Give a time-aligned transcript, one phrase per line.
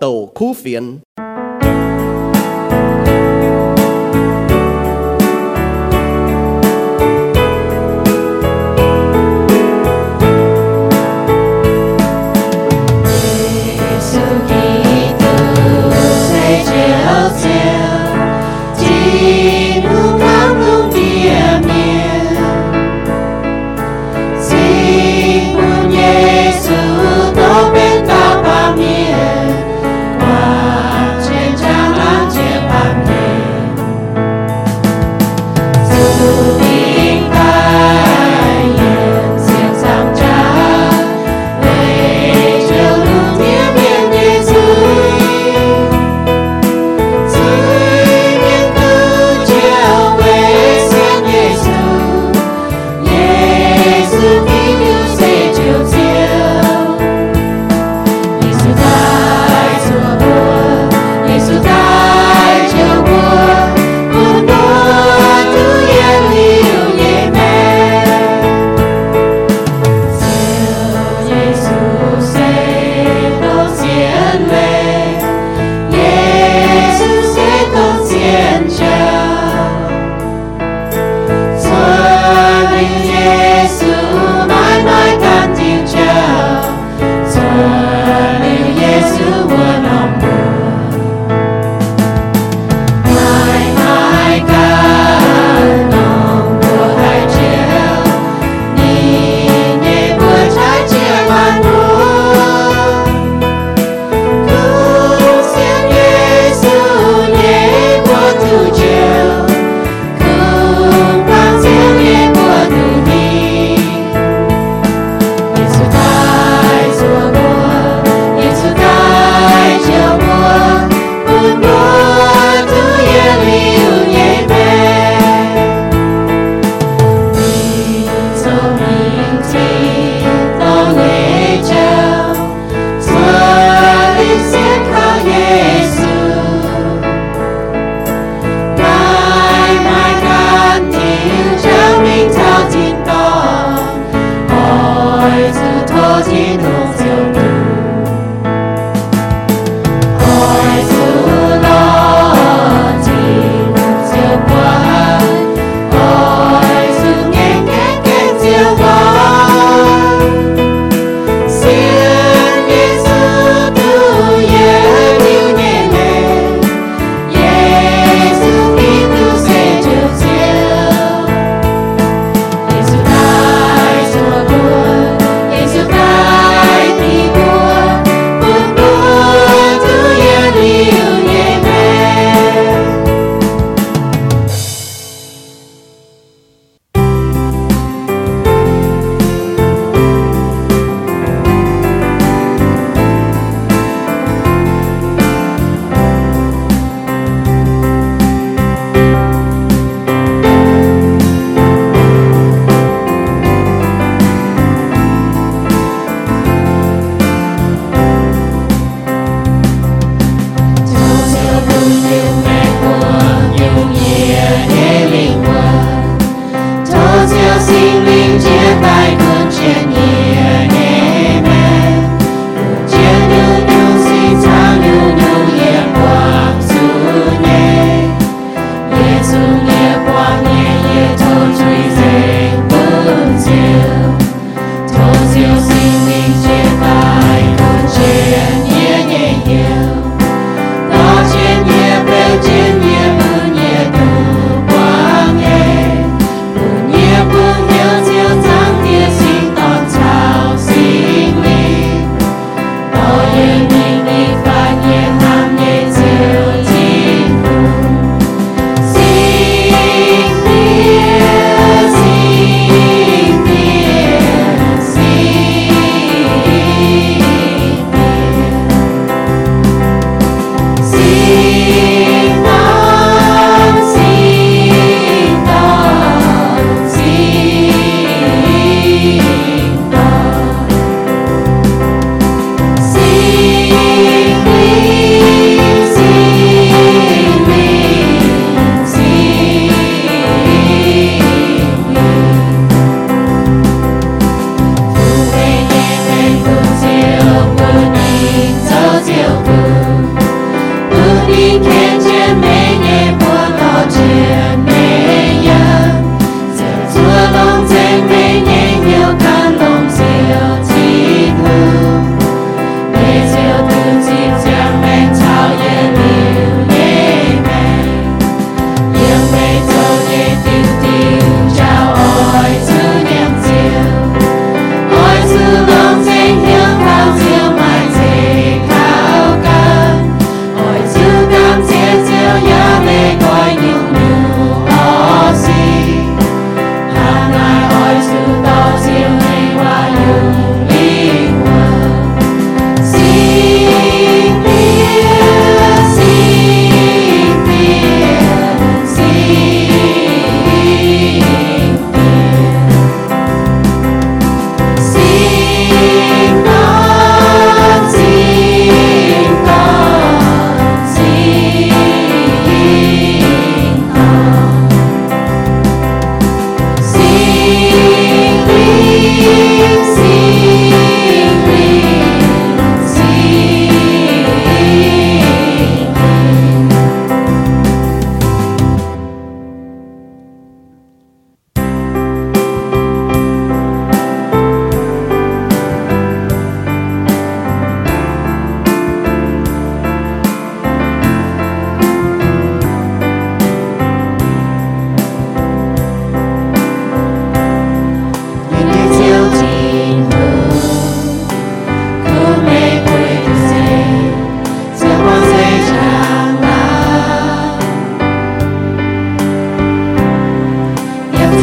[0.00, 0.98] tàu khu phiền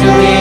[0.12, 0.33] 会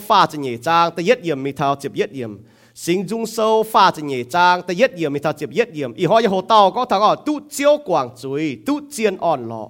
[0.00, 2.38] pha cho nhị trang ta yết yểm mi thao chụp yết yểm
[2.74, 5.94] Sinh dung sâu pha cho nhị trang ta yết yểm mi thao chụp yết yểm
[5.94, 9.68] Y hoa hồ tàu có thằng ở tu chiếu quảng chuối tu chiên on lọ.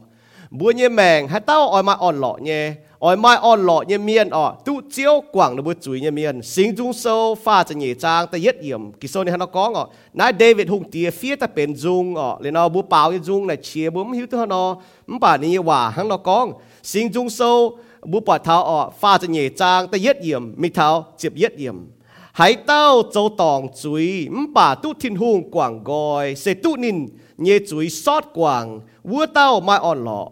[0.51, 2.75] Bữa nhẹ mèng hai tao ỏi mai on lọ nhé?
[2.99, 6.43] Ỏi mai on lọ nhẹ miên ở tu chiếu quảng nó bữa chuối nhẹ miên.
[6.43, 9.71] Sinh dung sâu pha cho nhị trang ta yết yểm Kỳ sau này nó có
[9.71, 13.19] ngọ, Nãy David hùng tìa phía ta bền dung ở Lên nó bữa bảo như
[13.23, 14.77] dung này chia bùa hiếu tư nó
[15.21, 16.49] Bà này hòa hắn nó có
[16.83, 20.69] Sinh dung sâu bu bỏ thảo ọ pha cho nhẹ trang ta yết yểm, mi
[20.69, 21.76] thảo chịp yết yểm.
[22.33, 27.07] Hãy tao châu tòng chuối bà tu thiên hùng quảng gọi sẽ tu nín
[27.38, 30.28] nhẹ chuối sót quảng, vua tao mai on lọ.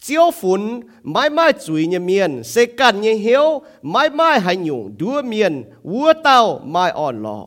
[0.00, 4.94] Chiếu phun mãi mãi chuối nhẹ miền sẽ cạn nhẹ hiếu mãi mãi hay nhung
[4.98, 7.46] đua miền vua tao mai on lọ.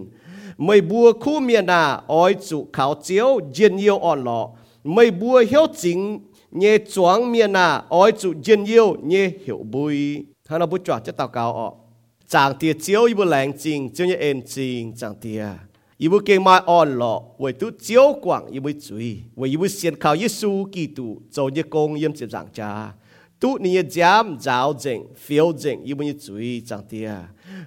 [0.58, 4.50] mây bùa khu miền à ỏi chủ khảo chiếu diên yêu on lọ
[4.84, 6.20] mây bùa hiếu chính
[6.50, 10.26] nhé choáng miền à ói chủ dân yêu nhé hiểu bùi.
[10.49, 11.72] Hắn nó bút trọ cho tao cao ọ.
[12.28, 15.46] Chàng tia chiếu, y bù lành trình chiếu nhé em trình chàng tia
[15.99, 19.56] y bù kê mai ọ lọ với tu chiếu quảng, y bù chui với y
[19.56, 22.92] bù xiên khảo yê su kỳ tụ châu nhé công yêm chiếm giảng cha
[23.40, 27.12] tu ni jam giáo jeng phiêu jeng ibu ni chui chang tia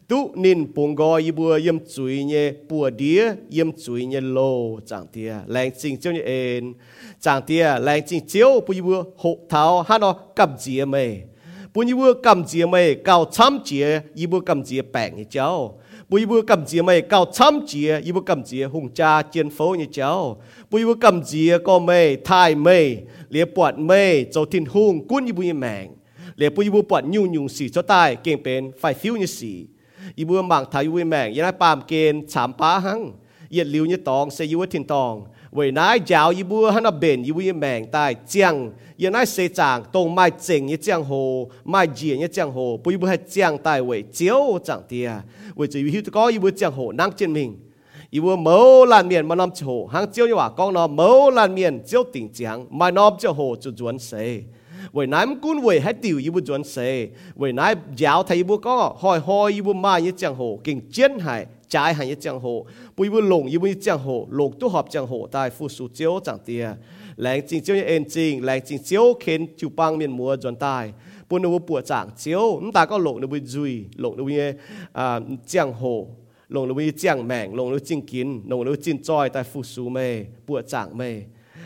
[0.08, 5.08] tu nin pung go ibu yim chui nhé pu dia yim chui nhé lo chang
[5.13, 6.74] tia lang chính chiếu nhé en
[7.20, 11.22] chang tia lành chính chiếu bu ibu hộ tháo hắn nó cầm chia mày
[11.74, 16.17] bu ibu cầm chia mày cao chăm chia ibu cầm jie bang như cháu bu
[16.17, 19.87] ibu cầm chia mày cao chăm chia ibu cầm chia hùng cha chiến phố như
[19.93, 22.99] cháu bu ibu cầm chia có mày thai mày
[23.33, 25.87] เลียปวดเมยโจทินหุงกุ้นอีบุยแมง
[26.37, 27.75] เลียปุยบุปวดยุ่งยุ่งสีเ
[33.54, 35.26] yết liu như tòng, sẽ yêu thiên tòng.
[35.52, 38.72] Vậy nãy giáo yêu bùa hắn bền yêu yêu mèn tai chiang.
[38.98, 42.80] Yêu nãy sẽ chẳng tông mai chỉnh như chiang hồ, mai dìa như chiang hồ
[42.84, 45.12] bùi bùa chiang tai vậy chiếu chẳng tia
[45.56, 47.58] vậy chỉ yêu có yêu bùa chiang hồ năng trên mình.
[48.10, 51.56] Yêu mẫu lan miền mà nom hồ hang chiếu như quả con nó mẫu lan
[51.56, 54.40] miền, chiếu tỉnh chiang mai nom chiếu hồ chu chuẩn sẽ
[54.92, 58.58] vậy nãy mình cũng vậy tiểu tiêu yêu chuẩn sẽ vậy nãy giáo thầy yêu
[58.58, 62.39] có hỏi hỏi yêu mai như chiang hồ, kinh chiến hải trái hàng ít chẳng
[62.39, 62.65] hồ
[62.98, 65.88] bùi bùi lồng yêu bùi chẳng hồ lồng tu học chẳng hồ tại phu sụ
[65.94, 66.70] chiếu chẳng tia
[67.15, 70.56] lãng chính chiếu như em chính lãng chính chiếu khiến chịu băng miền mùa dọn
[70.56, 70.94] tai
[71.30, 74.36] bùi nó bùi chẳng chiếu chúng ta có lồng nó bùi duy lồng nó bùi
[74.94, 76.08] à chẳng hồ
[76.50, 79.63] lồng nó bùi chẳng mảng lồng nó chính kín lồng nó chính choi tại phụ
[79.63, 81.22] sụ mê bùi chẳng mê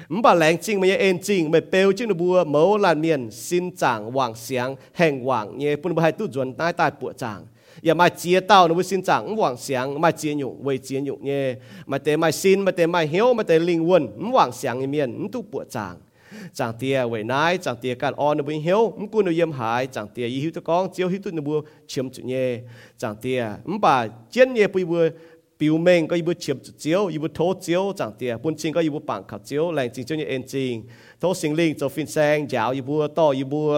[0.10, 3.32] mình bảo lãng chính mình em chính mình bèo chứ nó bùa mẫu là miền
[3.32, 7.46] xin chẳng hoàng sáng hành hoàng nhé bùi bùi tu dọn tai tại bùi chẳng
[7.86, 11.46] อย่ามาเจียเต้านะวุสินจังหวังเสียงมาเจียอยู่เวเจียอยู่เนี่ย
[11.92, 14.04] มาเตมาซินมาเตมาเหียวมาเตลิงวน
[14.34, 15.96] หวังเสียงเมียนตุปวดจาง
[16.58, 21.58] จางเตียเวนายจางเตียการออนบุญเฮียวมกุนเยี่ยมหายจางเตียยี่หิวตะกองเจียวหิวตุนบัว
[21.90, 22.34] เชื่อมจุเย
[23.02, 23.42] จางเตีย
[23.72, 23.96] มป่า
[24.32, 25.04] เจียนเยปุยบัว
[25.60, 30.74] ปิวเมงก็ยิบุเฉียบเจียวยิบุโทเจียวจางเตียปุ่นจริงก็ยิบุปังขับเจียวแรงจริงเจียวเนี่ยเอ็นจริง
[31.20, 33.70] โทสิงลิงโจฟินแซงยาวยิบัวต่อยิบัว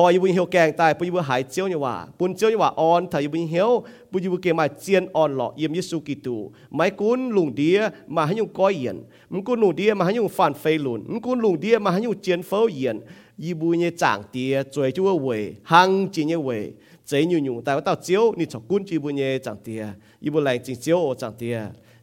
[0.00, 3.72] คอยวิญญาณแกงตายปุยบุหายเจียวเนี่ยว่าปุนเจียวเนี่ยว่าออนถ้าอยู่วิญญาณ
[4.10, 6.36] ปุยบุเกมาเจียนออนหล่อเยี่ยมยิสุกิตู
[6.74, 7.78] ไม่กุนลุงเดีย
[8.14, 8.96] มาให้ยุงก้อยเยียน
[9.32, 12.96] มันกุนลุงเดียมาให้ยุงฟันเฟหลุนมันกุนลุงเดียมาให้ยุงเจียนเฝ้าเยียน
[13.42, 16.62] ยีบุเนี่ยจางเตียจวยจัวเวยหังจีเนี่ยเวย
[17.06, 19.82] เจยุ่งยุ่งแต่ว่า到เจียวนี่ฉกุนจีบุเนี่ยจางเตีย
[20.24, 21.56] ยีบุแรงจริงเจียวจางเตีย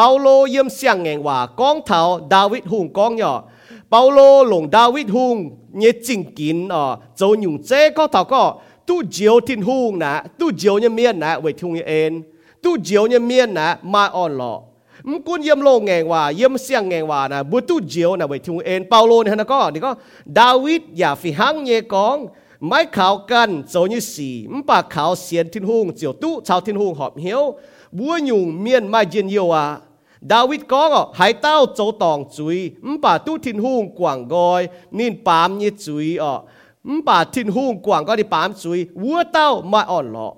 [0.00, 2.00] เปาโลเยี่ยมเสียงแงงว่ากองเถา
[2.32, 3.34] ดาวิดหุงกองหยอ
[3.90, 5.36] เปาโลหลงดาวิดหุง
[5.76, 6.84] เนี่ยจิงกินอ๋อ
[7.16, 8.42] โจหยุ่งเจ้ก็เถาก็
[8.88, 12.12] ตู้เจียวทิ้นหุงนะตู้เจียวเนี่ยเมียนนะเวทุงเอ็น
[12.62, 14.54] ตู้เจียวเนี่ยเมียนนะมาอ่อนหล่อ
[15.08, 19.92] มกุนเยี่ยมโลงแงงว่าเยี่ยมเสียงแงงว่านะบุตุเจียวนะเวทุงเอ็นเปาโลเนี่ยนะก็นี่ก็
[20.38, 22.16] ดาวิดอย่าฝีหังเนี่ยกอง
[22.66, 27.42] ไม่ขาวกันโจนี่สีมปากขาวเสียนทิ้นหุงเจียวตู้ชาวทิ้นหุงหอบเหี้ยว
[27.96, 29.64] บัวหยุ่งเมียนไม่เย็นเยียวอ่ะ
[30.31, 30.83] ดาวิดก็
[31.19, 32.57] หายเต้าโจตองจุย
[32.93, 34.61] มป่าตู้ทินหุ่งกว่างกอย
[34.97, 36.33] นินปามยี่จุยอ่ะ
[36.95, 40.29] มป่าทินหุ่งกว่างก็ได้ปามจุยวัวเต้าไม่อ่อนหรอ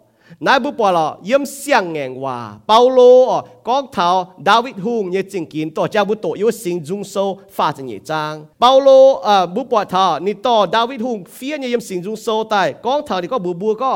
[0.45, 0.89] นายบุปผา
[1.25, 2.99] เยี่ยมเสียงแงงว่าเปาโล
[3.31, 4.07] อ่ะกองเท้า
[4.47, 7.15] ดาวิดหุ่งยี่จริงกินต่อเจ้าบุตรอยู่สิงจุงโซ
[7.55, 8.89] ฟาจังยี่จางเปาโล
[9.27, 13.91] อ่ะบุปผาท่านี่ต่อดาวิดหุ่งเฟียนยี่ยมสิงจุงโซตายกองเท้านี่ก็บัวบัวก็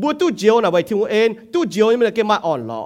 [0.00, 2.82] บัวตู้เจียวน่ะไว้ทิ้งเอ็นตู้เจียวนี่มันเลยเก็บมาอ่อนหรอ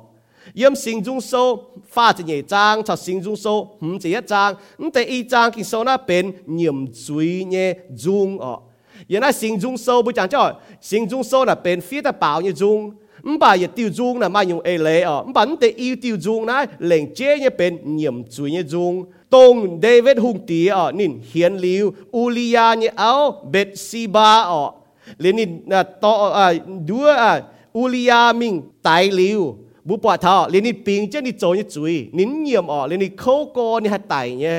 [0.54, 4.26] yếm sinh dung số pha chỉ nhảy trang cho sinh dung số hứng chỉ nhất
[4.28, 4.56] trang.
[4.80, 8.60] Hứng tế y trang kinh số na bên nhiệm duy nhé dung ọ.
[9.08, 12.12] Yên là sinh dung số bố chẳng cho sinh dung số là bên phía ta
[12.12, 12.92] bảo như dung.
[13.24, 15.24] Không bà yết tiêu dung là mà dùng ai lệ ọ.
[15.24, 19.06] Không bà thế y tiêu dung na lệnh chế nhé bên nhiệm duy nhé dung.
[19.30, 24.74] Tông David hùng tí ọ, nín hiền liu Ulia nhé áo bet Siba ọ.
[25.18, 26.54] Lên nín à, to à
[26.88, 27.44] đua à
[27.78, 29.58] Ulia mình tài liu
[29.90, 34.58] บุปผาทอเลนี่ปิงเจนี่โจนี่จุยนินเยี่ยมอ๋อเลนี่เขากอนี่หัดไตเนี่ย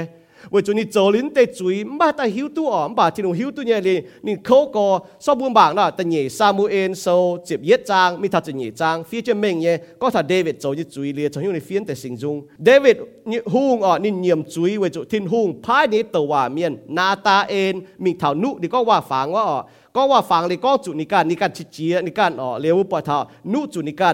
[0.52, 4.86] ว่าจุนี่โจลินเตจุยมาต่หิวตัวอ๋อมาที่หนูหิวตัวเนี่ยเลยนี่เขาก็
[5.24, 7.06] ชอบบุญบางเน่ะแต่เนี่ยซามูเอลโซ
[7.44, 12.96] เจ็บเย็ดจางมีทัดจะเนี่ยจางฟีเจอร์เมงเนี่ยก็ถ้าเดวิดโจนี่จุยเลยจะหิวในฟีนแต่สิงจุงเดวิด
[13.30, 19.58] นี่ฮุงอ๋อนี่เยี่ยมจุยว่าจุทินฮุงพายนี้ตัวว่าเมียนนาตาเอ็นมีเท่านุดีก็ว่าฝังว่าอ๋อ
[19.96, 23.18] ก็ว่าฝังเลยก็จุนี่กันนี่กันชิเจียนี่กันอ๋อเลี้ยวปะทา
[23.52, 24.10] นุจุนี่กั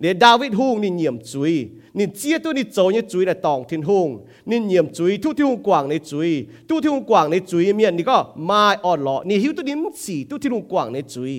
[0.00, 1.54] เนี่ยดาวิดฮุงนี่เหยียมจุย
[1.98, 4.08] นี่เจี๊ยตัวนี่โจนี่จุยแต่ตองทินฮุง
[4.50, 6.30] นี่เหยียมจุยทุที่ฮุงกว่างในจุย
[6.68, 11.32] ทุที่ฮุงกว่างในจุยเมียนนี่ก็มาออดหล่อนี่ฮิวตัวนี้สี่ทุที่ฮุงกว่างในจุย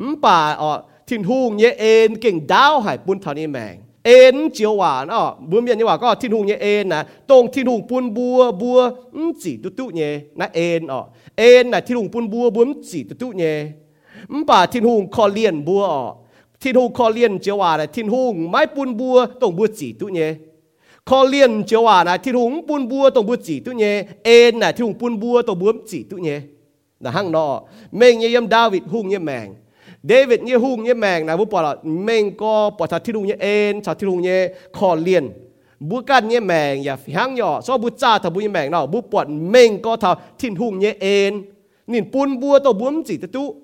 [0.00, 8.78] มันป่าออดทินฮุงเนี่ยเอ็นเก่งดาวหายปุ่นเท่านี้แมงเอ็นเจียวหวานอ๋อบุญเมียนนี่ว่าก็ทิ้นหุงเนี่ยเอ็นนะตรงทิ้นหุงปุนบัวบัว
[9.42, 11.00] สี่ตุ๊ตุ๊เนี่ยนะเอ็นอ๋อ
[11.38, 13.56] เอ็นน่ะทิ้นหุงปุนบัวบัวอืมจีตุ๊ตุ๊เนี่ย
[14.32, 16.02] มป่าทินหุงคอเลียนบัวอ๋อ
[16.61, 20.29] ทินหุงคอเลียนเจียวหวานนะทินหุงไม้ปุนบัวตรงบัวจีตุเนี่ย
[21.09, 23.95] คอเลียนเจียวหวานนะทินหุงปุนบัวตรงบัวจีตุเนี่ย
[24.25, 26.39] เอ็นนะทินหุงปุนบัวตรงบัวจีตุเนี่ย
[27.03, 27.45] นะห้างนอ
[27.97, 29.49] เมงเนี่ยยำดาวิดหุงเนี่ยแมง
[30.09, 33.25] David như hung như mèng là bố bỏ là mình có bỏ thật thi đung
[33.25, 35.31] như en thật thi đung như khó liền
[35.79, 38.87] bố căn như mèng ya hang nhỏ so bố cha thật bố như mèng nào
[38.87, 41.43] bố bỏ mình có thật thiên hung như en
[41.87, 43.55] nhìn bún búa tàu bún chỉ tu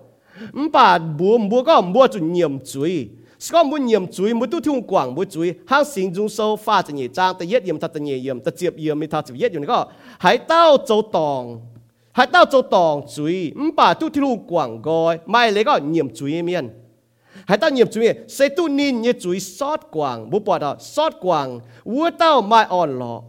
[0.52, 3.08] ừm, bà bùa bùa có bùa chú nhiệm chuối
[3.52, 5.54] có muốn nhiệm chúi muốn tu thiêu quảng muốn chúi.
[5.66, 8.40] Hàng sinh dung sâu, pha cho nhị trang ta yết yếm ta ta nhị yếm
[8.40, 9.86] ta chiệp yếm mi ta chiệp yết yếm có
[10.18, 11.60] hãy tao châu tòng,
[12.12, 13.52] hãy tao châu tòng chúi.
[13.54, 16.68] Ừm, bà tu thiêu quảng gọi mai lấy có nhiệm chuối miền
[17.46, 23.24] 海当业主耶，谁都你业主杀光，不怕的杀光，我到买安了，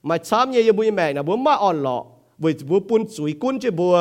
[0.00, 2.06] 买产业也不买呢，不买安了，
[2.38, 3.92] 为不搬水管这不，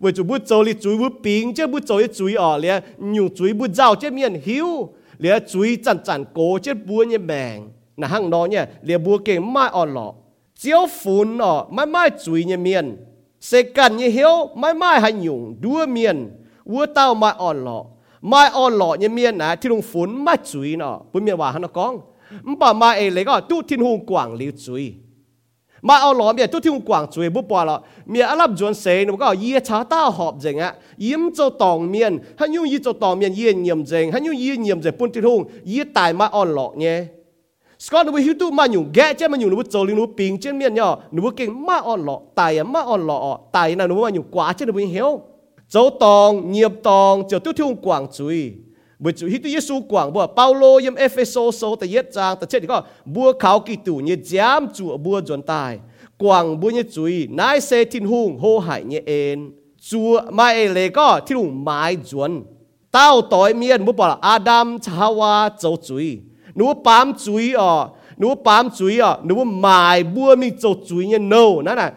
[0.00, 10.14] 为就不做哩水不平，这不做哩水哦，咧牛水不绕这面休，咧水赞赞高这不呢命，那行孬呢，咧不给买安了，
[10.54, 12.98] 只要ฝุ่น哦，买买水呢面，
[13.40, 16.30] 谁干呢休，买买还用多面，
[16.64, 17.86] 我到买安了。
[18.25, 21.25] mai ở lọ mai ở lọ như miền à thì đồng phun mai chuối nọ bún
[21.25, 21.99] miền hòa hắn nó con
[22.43, 24.93] mà mai ấy lấy cái tu thiên hùng quảng liu chuối
[25.87, 27.77] มาเอาหลอมเนี่ยทุกที่กว่างจวยบุปผาละ
[28.09, 30.69] เมียอาลับจวนเซนก็ยี่ชาต้าหอบเจงอ่ะ
[31.05, 33.71] ยิ้มเจ้าตองเมียนฮันยูยี่เจ้าตองเมียนยี่เงี
[45.68, 48.62] 走当业当就丢丢广嘴
[49.02, 52.78] บุจุฮิตุเยซูกว่างบัวเปาโลยมเอเฟโซโซแต่เย็ดจางแต่เช่นก็
[53.14, 55.72] บัวเขากิตูเนี่ยจามจั่วบัวจนตาย
[56.22, 59.38] กว่างบัวเนี่ยจุยนายเซทินหุงโหหายเนี่ยเอ็น
[59.88, 62.32] จั่ไม่เลยก็ที่ลุงไม้จวน
[62.92, 66.06] เต้าต่อยเมียนบุปผาอาดัมชาวาเจ้าจุย
[66.56, 67.72] หนูปามจุยอ่อ
[68.18, 69.82] หนูปามจุยอ่อหนูไม้
[70.14, 71.34] บัวมีเจ้าจุยเนี่ยโน
[71.66, 71.88] นั่นน่ะ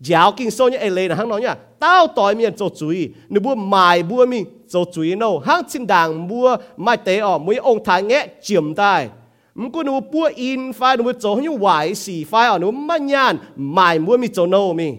[0.00, 2.88] giáo kinh sâu như ấy lên là hắn nói nhá tao tội miền cho chú
[2.88, 6.96] ý nếu bua mài bua mình cho chú ý đâu hắn xin đàng bua mai
[6.96, 9.08] tế ở mấy ông thái nghe chìm tai,
[9.54, 12.96] mình có nếu bua in phai nếu cho như hoài xì phai ở nếu mà
[12.96, 14.92] nhàn mài bua mi cho nâu mi,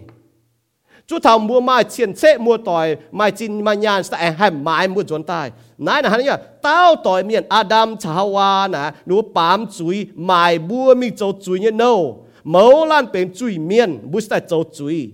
[1.06, 4.88] chú thầm bua mai chiến xe mua tội mai chín mà nhàn sẽ hay mai
[4.88, 9.66] mua chuẩn tai, nãy là hắn nhá tao tội miền Adam Chawa nè nếu bám
[9.78, 14.10] chú ý mài bua mình cho chú ý như nâu mẫu lan bền chui miên
[14.10, 15.10] bút tại châu chui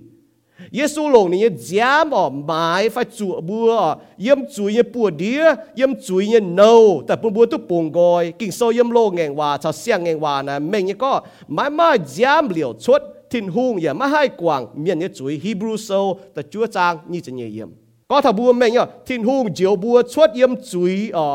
[0.73, 5.91] Giêsu lồng này giám ở mái phải chủ bùa yếm chui như bùa đĩa yếm
[6.07, 11.13] chui như nâu แต่ปุ่นบัวตุปงกอยกิ่งโซยมโลงแงงว่าชาวเสียงแงงว่านะเมงนี่ก็
[11.55, 13.01] ไม่มาย้ำเหลียวชด
[13.33, 15.91] ทิ้นหุงอย่ามาให้กวางเมียนนี่จุยฮีบรูโซ
[16.33, 17.71] แต่จัวจางนี่จะเงี่ยม
[18.11, 21.27] ก็ถ้าบัวเมงเนี่ยทิ้นหุงเจียวบัวชดเยี่ยมจุยอ่อ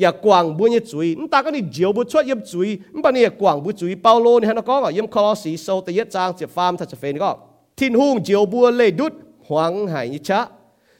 [0.00, 7.32] อย่ากวางบัวเนี่ยจุยนตาก็นี่เจียวบัวชดเยี่ยมจุยนปะเนี่ยกวางบัวจุยเปาโลเนี่ยฮะนะก็เยี่ยมคอสีโซแต่ยัดจางเจ็บฟาร์มถ้าจะเฟนก็
[7.76, 9.12] thiên hung chiều bùa lê đút
[9.46, 10.46] hoàng hải như cha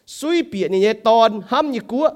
[0.06, 2.08] suy bịa như nhẹ tòn ham như cua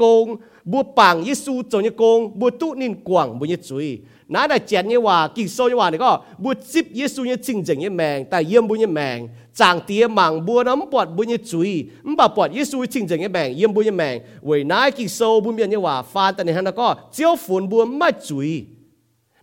[0.07, 3.99] công bùa bảng như su走như công bùa tụ nín quảng bùa như chuối
[4.33, 6.11] นั่นแหละเจนยี่ว่ากิโซยี่ว่านี่ก็
[6.43, 9.17] บุจิบเยซูเนี่ยจริงจริงเนี่ยแมงแต่เยี่ยมบุญเนี่ยแมง
[9.59, 11.69] จางเตียมังบัวน้ำปอดบุญเนี่ยจุย
[12.05, 18.49] มันปอดเยซูจริงจริงเนี่ยแมงเยี่ยมบุญเนี่ยแมงเว้ยนายกิโซบุญเนี่ยว่าฟานแต่ในฮันก็เจียวฝนบัวไม่จุย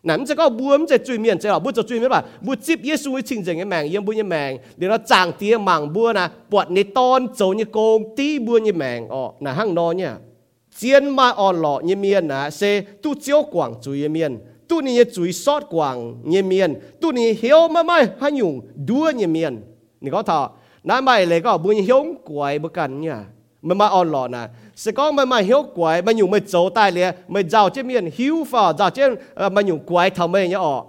[0.08, 10.14] นั้นจะก็บวมจะจุยเมียนจะหรอบุจะจุยเมียนป่ะบุจิบเยซูวิชิงจังยังแมงยังบุญยังแมงเดี๋ยวเราจางเตี้ยมังบัวนะปวดในตอนโจยโกงตีบัวยังแมงอ๋อนะห้างนอนเนี่ย
[10.78, 12.62] เจียนมาอ่อนหล่อยังเมียนนะเซ
[13.04, 14.32] ตู้เจียวกว่างจุยยังเมียน
[14.70, 15.98] ตู้นี้จุยซอดกว่าง
[16.34, 16.70] ยังเมียน
[17.02, 18.54] ตู้นี้เหี่ยวมาไม่หันยุง
[18.90, 19.54] ด้วยังเมียน
[20.04, 20.40] นี่ก็ท่อ
[20.90, 23.18] น้าไม่เลยก็บุญเหี่ยงกวยบุกันเนี่ย
[23.68, 24.44] มันมาอ่อนหล่อนะ
[24.80, 27.88] sẽ có mà mà hiếu quái mà nhung mà dấu tài lẹ mà giàu trên
[27.88, 29.16] miền hiếu phò giàu trên
[29.52, 30.82] mà nhung quái thầm mày nhá ờ.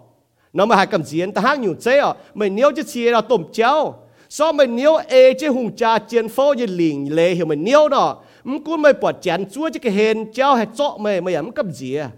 [0.52, 3.20] nó mà hai cầm diễn ta hát nhung thế ọ mày nếu chứ chia là
[3.20, 3.94] tôm cháo,
[4.28, 7.88] so mày nếu ê chứ hùng cha chiến phố như liền, lệ hiểu mày nếu
[7.88, 8.16] đó?
[8.44, 11.52] Mắm cún mày bỏ chén chúa chứ cái hèn cháo hay chọ mày mày ấm
[11.52, 12.10] cầm gì à?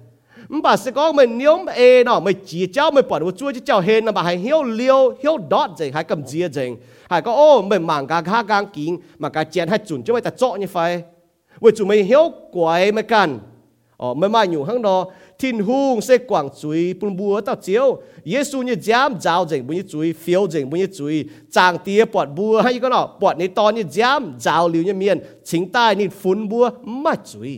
[0.48, 3.52] Mắm bà sẽ có mày nếu mà ê nó mày chỉ cháo mày bỏ chúa
[3.52, 6.68] chứ cháo hèn là bà hay hiếu liêu hiếu đọt gì hay cầm gì gì
[7.10, 10.12] hay có ô mày mảng gà gà gang kín mà cái chén hay chuẩn chứ
[10.12, 11.02] mày ta chọ như phải
[11.62, 12.24] ว่าจูไม่เหี้ยว
[12.56, 13.30] กวยไม่กัน
[14.00, 14.96] อ๋อไม่มาอยู่ข้างนอ
[15.40, 17.86] ทิ้นหูเสกว่างจุยปุ่นบัวตัดเจียว
[18.30, 21.14] เยซูเนี่ยจ้ำเจ้าวเจงบุญจุยเฟียวเจงบุญจุย
[21.56, 25.16] จางเตียปวดบัวให้ก็เนาะปวดในตอนนี่จ้ำเจ้าวหลิวเนี่ยเมียน
[25.48, 26.64] ชิงใต้นี่ฝุ่นบัว
[27.04, 27.52] มาจุย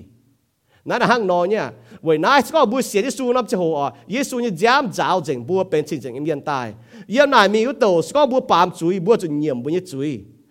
[0.88, 1.64] นั่นห้างนอเนี่ย
[2.06, 6.66] วัยนั้นก็บุญเสียเยซูนับเจะโหอ๋อเยซูเนี่ยจ้ำเจ้าวเจงบัวเป็นชิงเจงเมียนตาย
[7.10, 10.10] เยี่ยมนายมีอุตโตสก็บัวปามจุยบัวจุนเยี่ยมบุญจุย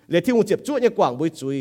[0.10, 1.58] เลยที่หงเจ็บจุ้ยเนี่ยกว่างบุญจุย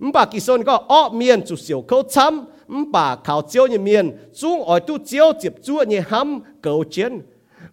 [0.00, 7.20] 唔把其上個惡面就小口參，唔把靠招嘅面，中外都招接住嘅冚狗錢。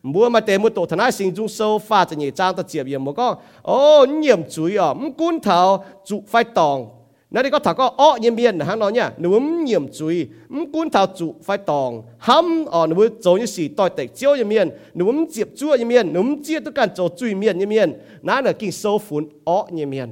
[0.03, 2.63] mua mà để mua tổ thần ai sinh dung sâu pha cho nhị trang ta
[2.63, 6.89] chiệp yếm một con ô nhiệm chuối à m cún thảo trụ phai tòng
[7.31, 10.71] nãy đi có thảo có ô nhiệm biên hàng nói nhá núm nhiệm chuối m
[10.73, 14.49] cún thảo trụ phai tòng hâm ở núm chỗ như xì tỏi tệ chiếu nhiệm
[14.49, 17.93] biên núm chiệp chua nhiệm biên núm chia tất cả chỗ chuối miền nhiệm biên
[18.21, 20.11] nãy là kinh sâu phun ô nhiệm biên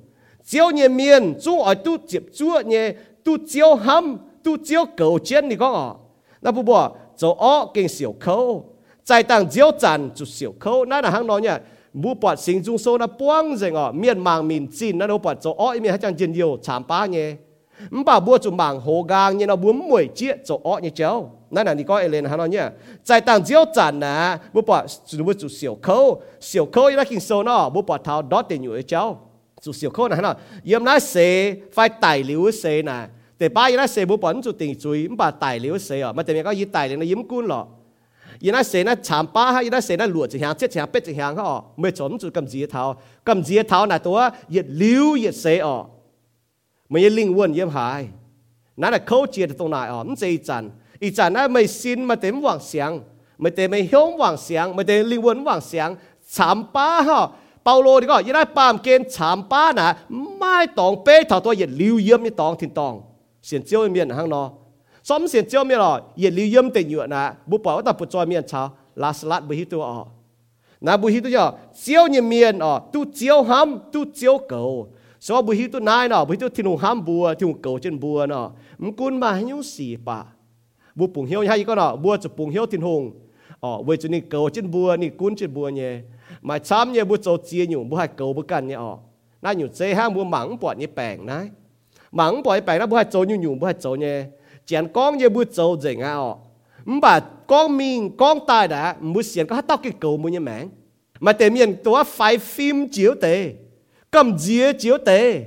[0.44, 2.92] chiếu nhẹ miền chú ở tu tiếp chúa nhẹ
[3.24, 5.96] tu chiếu hâm tu chiếu cầu chiến nì có ọ
[6.44, 6.72] 那不不，
[7.16, 8.64] 走哦，跟小口。
[9.04, 11.60] 在当只有站就小口，那那行nói nha
[11.92, 15.18] mu bọt sinh trung sâu na buông rồi ngọ miền mang miền chín na đâu
[15.18, 17.08] bọt cho oi miền hay chẳng tiền nhiều chạm ba nhé唔把bua chủ mang hồ gang
[17.08, 17.45] như nó bốn mười chiếc cho oi như cháuนั่นน่
[18.07, 21.11] บ่าบัวจุมังโหกางเนี่ยเราบัวมวยเจี๊ยโจอ้อเนี่ยเจ้า
[21.55, 22.65] นั่นน่ะนี่ก็เอเลนฮะนอนเนี่ย
[23.05, 24.15] ใจต่างเจียวจันนะ
[24.53, 25.97] บัวปะจุบัวจุเสียวเขา
[26.45, 29.03] เสียวเขายังกินโซนอบัวปะเท้าดอตเตีนอยู่เจ้า
[29.63, 30.33] จุเสียวเขานะฮะนอ
[30.67, 31.31] เยี่ยมน่าเสย
[31.73, 32.97] ไฟไต่หลิวเสยนะ
[33.37, 37.61] แต่ป้ายังน่าเสยบัวปะจุติงจุยมบ่าไต่หลิวเสยอะมันแต่เมียก็ยิ้ไต่เลยนะยิ้มกุ้นหรอ
[38.43, 42.83] ยันนั้นเสยนั้นฉามป้าฮะยันนั้นเสยนั้นหลวดจะหางเจ็ดหางเป็ดจะหางเขาออกเม่จมจุดกำจีเท้า
[43.27, 44.19] กำจีเท้าน่ะตัว
[44.51, 45.83] เหยียดลิ้วเหยียเสออก
[46.91, 48.01] มันยัลิงวนเย็มหาย
[48.81, 50.63] นั่นแหละเขาเจียตรงไหนอ๋อนั่นจจัน
[51.03, 52.91] อีจันนั้นไม่ซินมาเต็มหวังเสียง
[53.41, 55.89] ไม่เต็มไม่เฮี้ยงหวังเสียงไม่เต็มลิงวนหวังเสียง
[56.37, 57.19] สามป้าฮะ
[57.63, 59.87] เปาโลดีก็ยังได้ปามเกณฑ์สามป้านะ
[60.37, 62.93] ไม่ตองเป๊ะถ่าตัวเหยียดลิวเยี่ยมนี่ตองถิ่นตอง
[63.45, 64.43] เสียงเจียวเมียนห้างนอ
[65.07, 68.65] ซ้อมเสียงเจียวเมียหรอเหยียดลิวเยี่ยมเต็งอยู่นะบุปผาว่าแต่ปุจอยเมียนชาว
[69.01, 69.97] ลาสลัดบุหิตัวอ๋อ
[70.85, 71.45] นะบุหิตัวย่อ
[71.79, 74.61] เจียวเนี่ยเมียนอ๋อตู้เจียวห้ำตู้เจียวเก่า
[75.19, 77.99] so bu hi tu nai no bu hi tu thinu ham bua thinu cầu trên
[77.99, 80.23] bua no mkun ma hiu si pa
[80.95, 83.11] bu pung hiu hay có no bua chu pung hiu tin hùng.
[83.59, 85.99] Ờ về chu ni cầu trên bùa này ờ, cún trên bùa nhé
[86.41, 88.97] mà chăm nhé bùa cho chia nhung bùa hai cầu bu cần nhé ờ
[89.41, 91.49] na nhung chế ham bùa mắng bọt nhé bèng nái.
[92.11, 94.25] Mắng bỏ bèng na bùa hai cho nhung nhung bu hai cho nhé
[94.65, 96.35] chén con nhé bùa cho dễ ngà ờ
[96.85, 100.39] mà con mình con tai đã mu xiên có hát tóc cái cầu mu nhé
[100.39, 100.69] mảng
[101.19, 103.53] mà tệ miền tua phải phim chiếu tệ
[104.11, 105.45] cầm dĩa chiếu tế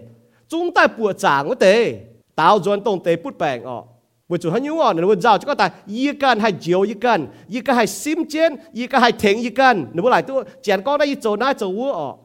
[0.49, 2.01] chúng ta bùa trả ngó tế
[2.35, 3.85] tao dồn tông tế bút bèng ọ
[4.29, 6.81] bữa chủ hắn nhung ọ nên quân giao cho các ta y can hay chiếu
[6.81, 10.23] y can y can hay sim chen y can hay thèn y can nếu lại
[10.23, 12.17] tôi chèn con đây y chỗ na chỗ vua ọ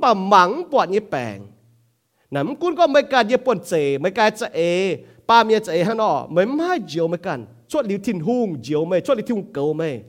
[0.00, 1.40] bà mắng bọn như bèng
[2.30, 5.84] nắm cún có mấy cái như bọn chế mấy cái chế ê ba mẹ chế
[5.84, 9.26] hắn ọ mấy mai chiếu mấy can chốt liu thiên hung chiếu mấy chốt liu
[9.26, 10.02] thiên cầu mấy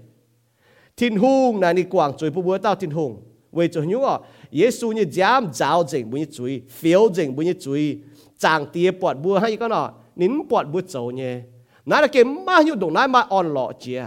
[0.97, 3.21] thiên hung này ni quảng trời bùa tao thiên hung
[3.55, 4.21] 为着牛啊，
[4.55, 7.99] à Giêsu như giám giáo dình bố chú chuối phiếu dình bố chú chuối
[8.37, 11.41] chàng tia bọt bùa hay cái nào, nín bọt bùa châu nhé
[11.85, 14.05] nãy là cái mà như đồng nãy mà on lọ chia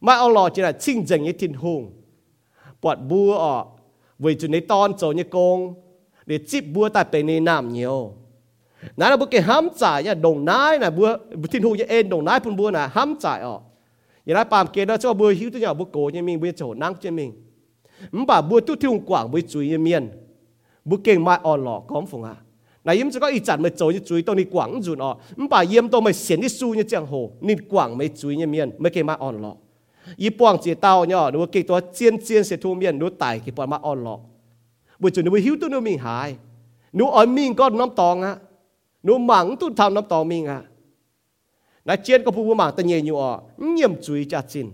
[0.00, 1.92] mà on lọ chia là chinh dình như thiên hùng
[2.82, 3.56] bọt bùa à
[4.18, 5.74] vì chú này tòn châu như công
[6.26, 8.14] để chip bùa tại bên này nam nhiều
[8.96, 11.16] nãy là bùa cái hám giải ya đồng nái này bùa,
[11.50, 13.60] thiên hùng như en đồng nái phun bữa nè hám giải ọ
[14.26, 16.48] giờ lại bàm kia đó cho bùa hiếu tôi nhỏ bùa cổ như mình bùa
[16.56, 17.32] chỗ năng cho mình
[18.26, 20.10] bà bùa tu thiêu quảng với chuối yên miên.
[20.84, 22.34] Bù kênh mai o lọ có phùng à.
[22.84, 25.16] Này yếm chỉ có ý chặt mới chỗ như chuối tôi đi quảng dùn ọ.
[25.50, 28.46] Bà yếm tôi mới xỉn đi su như chẳng hồ, nên quảng mấy chuối như
[28.46, 29.54] miên, mấy cái mai o lọ
[30.16, 33.38] y quảng chỉ tao nhỏ đúng cái tôi chiên chiên sẽ thu miên đúng tải
[33.38, 34.18] cái bọn mai o lọ
[34.98, 36.36] bù chuối đúng hiếu tôi nó mình hại
[36.92, 38.36] nó ở mình có nắm tòng á
[39.02, 40.62] nó mắng tôi tham nắm tòng mình à.
[41.84, 44.70] Nãy chiên có phụ mảng ta nhẹ nhụa nhiễm chuối chặt xin.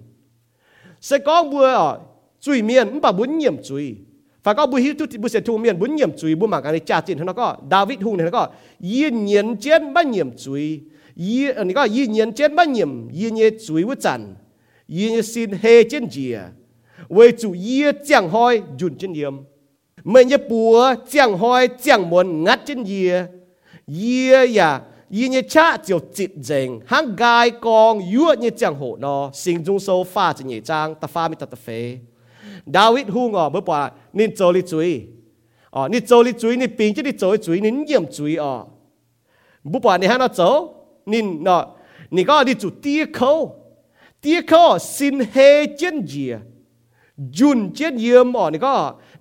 [1.01, 2.01] Sẽ có bùa ờ,
[2.47, 3.97] chui miền bà bốn nhiệm chui
[4.45, 6.81] và có bùi hữu bùi sẽ thu miền bốn nhiệm chui bùi mà cái này
[6.81, 7.57] trả tiền nó có.
[7.71, 8.49] David hùng này nó có
[8.81, 10.81] yên nhiên trên ba nhiệm chui
[11.17, 14.35] yên này có yên nhiên chết ba nhiệm yên ờ, nhiên chui với chẳng
[14.87, 16.41] yên nhiên xin hê trên dìa.
[17.09, 19.37] Với chủ yên chẳng hoi, dùn trên nhiệm
[20.05, 23.25] mình như bùa chẳng hoi chẳng muốn ngắt trên dìa.
[23.87, 24.81] Yên dạ, ya
[25.11, 29.65] yên nhiên cha chịu chịt dành hàng gai con yuột như chẳng hộ nó sinh
[29.65, 31.99] dung sâu pha trên nhị trang, ta pha mi ta ta phê.
[32.76, 33.80] ดาวิดฮูงอ๋อเมื่อป่า
[34.18, 34.90] นี่โจลิจุย
[35.76, 38.54] อ๋อนี่โจลิจุยนี่ปิงจะนี่โจลิจุยนี่เยี่ยมจุยอ๋อ
[39.72, 40.42] บุปผานี่ฮะน่ะโจ
[41.12, 41.62] นี่เนาะ
[42.16, 43.32] นี่ก็นี่จุดตีเขา
[44.24, 44.64] ตีเขา
[44.96, 45.36] สินเฮ
[45.78, 46.34] เจนเจีย
[47.38, 48.76] จุนเจนเยี่ยมอ๋อนี่ก็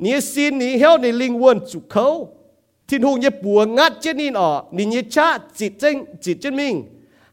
[0.04, 2.06] นี่สินนี่เฮาในลิงวนจุเขา
[2.88, 6.74] ที่ฮูงเนี่ยปัวงัดเจนนี่อ๋อนี่เนี่ยชาจิตเจงจิตเจนมิง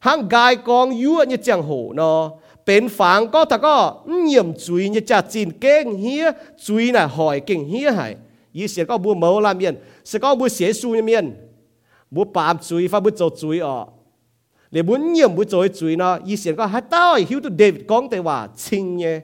[0.06, 2.20] ห้างกายกองยั่วเนี่ยจังโหเนาะ
[2.66, 3.76] เป็นฝังก็ถ้าก็
[4.26, 6.26] เยี่ยมจุยเนี่ยจะจีนเก่งเฮีย
[6.66, 8.08] จุยน่ะหอยเก่งเฮียให้
[8.58, 9.76] ยี่เสียก็บัวเมาลาเมียน
[10.10, 11.26] สก็บัวเสียสูเมียน
[12.14, 13.78] บัวปามจุยฟ้าบัวโจจุยอ๋อ
[14.72, 19.16] เลยบัวเยี่ยมบัวโจจุยเนาะยี่เสียก็ให้ต้อยหิวตัวเดวิดกองแต่ว่าชิงเนี่ย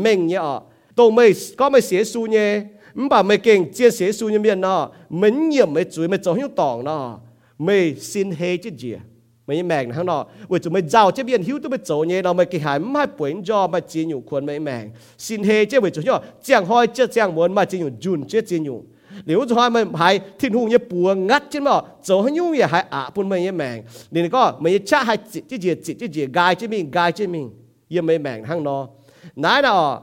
[0.00, 0.56] เม่งเนี่ยอ๋อ
[0.98, 1.24] ตรงไม่
[1.58, 2.48] ก็ไม่เสียสูเนี่ย
[2.98, 4.80] 唔把ไม่เก่งเจียเสียสูเนี่ยเมียนเนาะ
[5.18, 7.02] ไม่เยี่ยมไม่จุยไม่โจหิวตองเนาะ
[7.64, 7.76] ไม่
[8.10, 8.98] สินเฮจิเจีย
[9.47, 12.21] mấy mèn hắn nọ vì chúng mày giàu chế biến hữu tôi mới chỗ nhé
[12.21, 15.65] nó mày cái hải mai buen do mà chỉ nhủ khuôn mấy mèng, xin hề
[15.65, 18.59] chế vừa chúng nhỏ chẳng hoi chế chẳng muốn mà chỉ nhủ dùn chế chỉ
[18.59, 18.83] nhủ.
[19.25, 21.71] Nếu cho hai mày hải thiên hùng như bùa ngắt chứ mà
[22.03, 25.41] chỗ hắn nhung ya hải ạ bún mấy mèn nên có mấy cha hải chỉ
[25.49, 27.51] chỉ chỉ chỉ chỉ gai chế mình gai chế mình.
[27.87, 28.87] Yếm mấy mèng hắn nọ
[29.35, 30.01] nãy nọ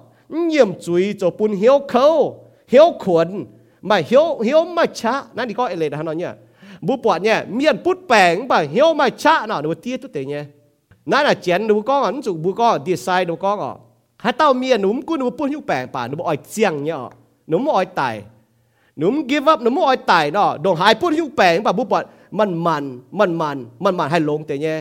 [0.50, 3.46] yếm chuối cho bún hiếu khâu hiếu khuôn,
[3.82, 6.24] mà hiếu hiếu mà cha nãy đi có ele hắn nọ nhỉ?
[6.86, 10.44] บุปผเนี่ยเมียนพุดแปงไปเฮียวม่ชะเนาะดูเตี้ยตุเตเนี่ย
[11.10, 13.74] นั่นน่ะเจนดูก้องอะจุบุก้องดีไซน์ดูก้องอะ
[14.22, 16.98] ให้เต้าเมียหนุ่มกูหนุ่มปุ่นหิวแปงป่าหนุ่มอ้อยเจียงเนี่ย
[17.48, 18.14] หนุ่มอ้อยตาย
[18.98, 21.94] หนุ่ม give up หนุ่มอ้อยตายเนาะดงหายปุ่นหิวแปงป่าบุปผ
[22.38, 22.84] มันมัน
[23.18, 24.78] มันมันมันมันให้ลงเตเนี่ย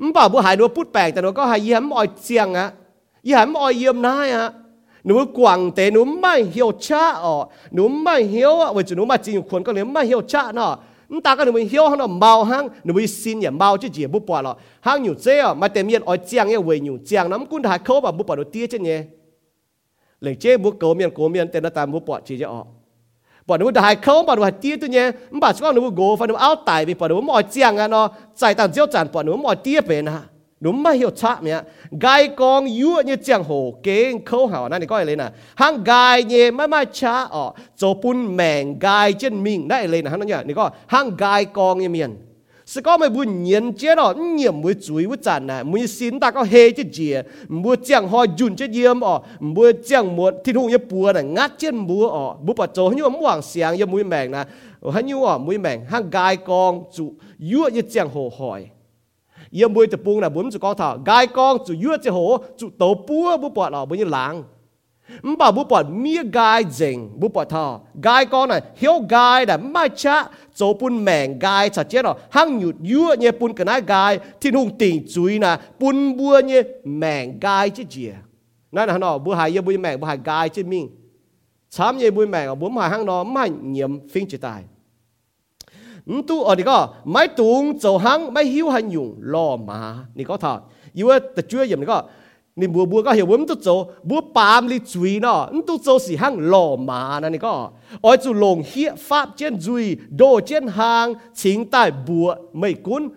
[0.00, 2.68] มันป่าบุหายหนุ่มพุดแปงแต่หนุ่มก็หายเยี่ยมอ้อยเจียงอะ
[3.26, 4.48] เยี่ยมอ้อยเยี่ยมนายอะ
[5.06, 7.34] หนูกวางแต่หนูไม่เหี่ยวชาอ๋อ
[7.74, 10.70] หนูไม่เหี่ยวอะวันจุหนูมาจริงคนก็เลยไม่เหี่ยวชาเนาะ
[11.08, 13.88] chúng ta có nên hiểu hăng nó mau hăng nên mình xin nhà mau chứ
[13.92, 16.80] gì bút bỏ lo hăng nhiều chế à mà tem nhiên ở chàng ấy về
[16.80, 19.04] nhiều chàng lắm cũng đã khâu và bút bỏ đầu tiên chứ nhé
[20.20, 22.66] lệnh chế bút cố miền cố miền tên nó ta bút bỏ chỉ cho họ.
[23.46, 26.36] Bỏ nó đã khâu bỏ nó tiên tôi nhé bà chúng nó gỗ phải nó
[26.36, 28.08] áo tài vì bỏ nó mọi chàng à nó.
[28.36, 30.20] Chạy tàn diêu chản bỏ nó mọi tiên về nào
[30.60, 31.62] đúng mà hiểu chạm nhá.
[32.00, 34.68] Gai con yu như chẳng hồ kén khâu hảo.
[34.68, 35.30] Này coi lên nè?
[35.54, 37.52] Hàng gai nhẹ mãi mãi cha ở.
[37.76, 40.10] Chỗ bún mèn gai trên mình đấy lên nè?
[40.10, 40.42] Hắn nói nhá.
[40.42, 42.16] Này coi hàng gai con như miền.
[42.66, 44.14] Sự có mấy bún nhiên chết đó.
[44.14, 45.62] Nhiệm với chuối với chản nè.
[45.62, 47.14] Mới xin ta có hê chứ gì.
[47.48, 49.20] Mua chẳng ho dùn chứ yếm ở.
[49.40, 52.34] Mua chẳng muốn thịt hùng như bùa nè, ngắt trên bùa ở.
[52.42, 54.44] Bùa bà chỗ như ông hoàng sáng như mũi mèn nè.
[54.94, 55.80] Hắn như ở mũi mèn.
[55.88, 57.14] Hàng gai con chủ
[57.52, 58.66] yu như chẳng hồ hỏi.
[59.60, 62.18] ยมวยจะปุงนะบุญจุกอถากายกองจุยั่วจะโห
[62.58, 64.34] จุโตปัวบุปอดหรอบุญหลัง
[65.26, 67.66] มบ่าบุปอดมีกายเจงบุปอดทอ
[68.06, 70.16] กายกองน่ะเหียวกายน่ะไม่ชะ
[70.56, 76.62] โจปุ่นแมงกายชัดเจนหรอหั่งหยุดยั่วเนี่ยปุ่นกันนะกายที่หุ่งติ่งจุยน่ะปุ่นบัวเนี่ย
[76.98, 78.12] แมงกายจะเจีย
[78.74, 80.84] นั่นน่ะเนาะบุหายยบุยแมงบุหายกายจะมิ่ง
[81.74, 84.60] ช้ำเยบุยแมงบุหายหั่งนอไม่เยี่ยมฟิงจะตาย
[86.10, 92.04] 唔都哦，你個買動做行買曉行用羅馬，你講他，因為特主要你講，
[92.54, 97.28] 你冇冇個曉，我唔都做，冇把你追咯，唔都做是行羅馬呢？
[97.28, 103.10] 你講，我做龍血法尖追，多尖行，錢大步未管，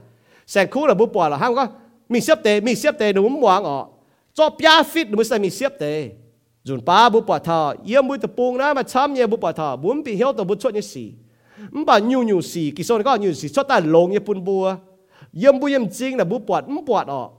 [0.47, 1.67] sèn khu là búa bỏ là hang có
[2.13, 3.87] mình xếp tế, mình xếp tế đúng mua ngọ
[4.33, 6.11] cho bia fit đúng sai mình xếp tế.
[6.63, 9.51] Dùn pa bu bỏ thọ yếm bu tập bung na mà chăm yếm bu bỏ
[9.51, 11.11] thọ bốn bị hiếu tập bu chốt như xì.
[11.71, 12.71] Mà bà nhu nhu xì.
[12.71, 13.49] Kỳ sau có nhu xì.
[13.49, 14.75] Cho ta lồng như bún bùa
[15.33, 17.29] yếm bu yếm chính là bu bỏ mắm bỏ ọ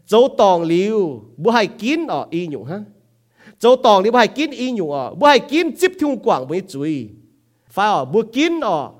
[0.08, 2.84] dấu tòng liu bố hay kín ở y nhung ha
[3.60, 6.48] dấu tòng liu bố hay kín y nhung ở bố hay kín chip thiên quảng
[6.48, 7.10] với chuối
[7.70, 8.92] phải ở bữa kín ở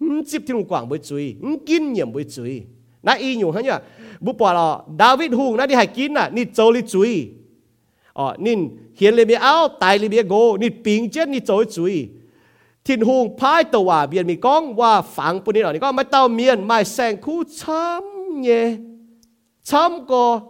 [0.00, 2.66] không tiếp theo quảng bữa chuối không kín nhiệm bữa chuối
[3.02, 3.36] nãy
[8.25, 8.59] ờ nín
[8.99, 12.09] hiền lê bia áo tài lê bia gô nín bình chết nín chối chui
[12.85, 15.95] thiên hùng phái tàu hòa biển mì con và phẳng bùn nín ở nín con
[15.95, 18.03] mai tàu miền mai sang khu chấm
[18.41, 18.75] nhé
[19.63, 20.41] chấm cô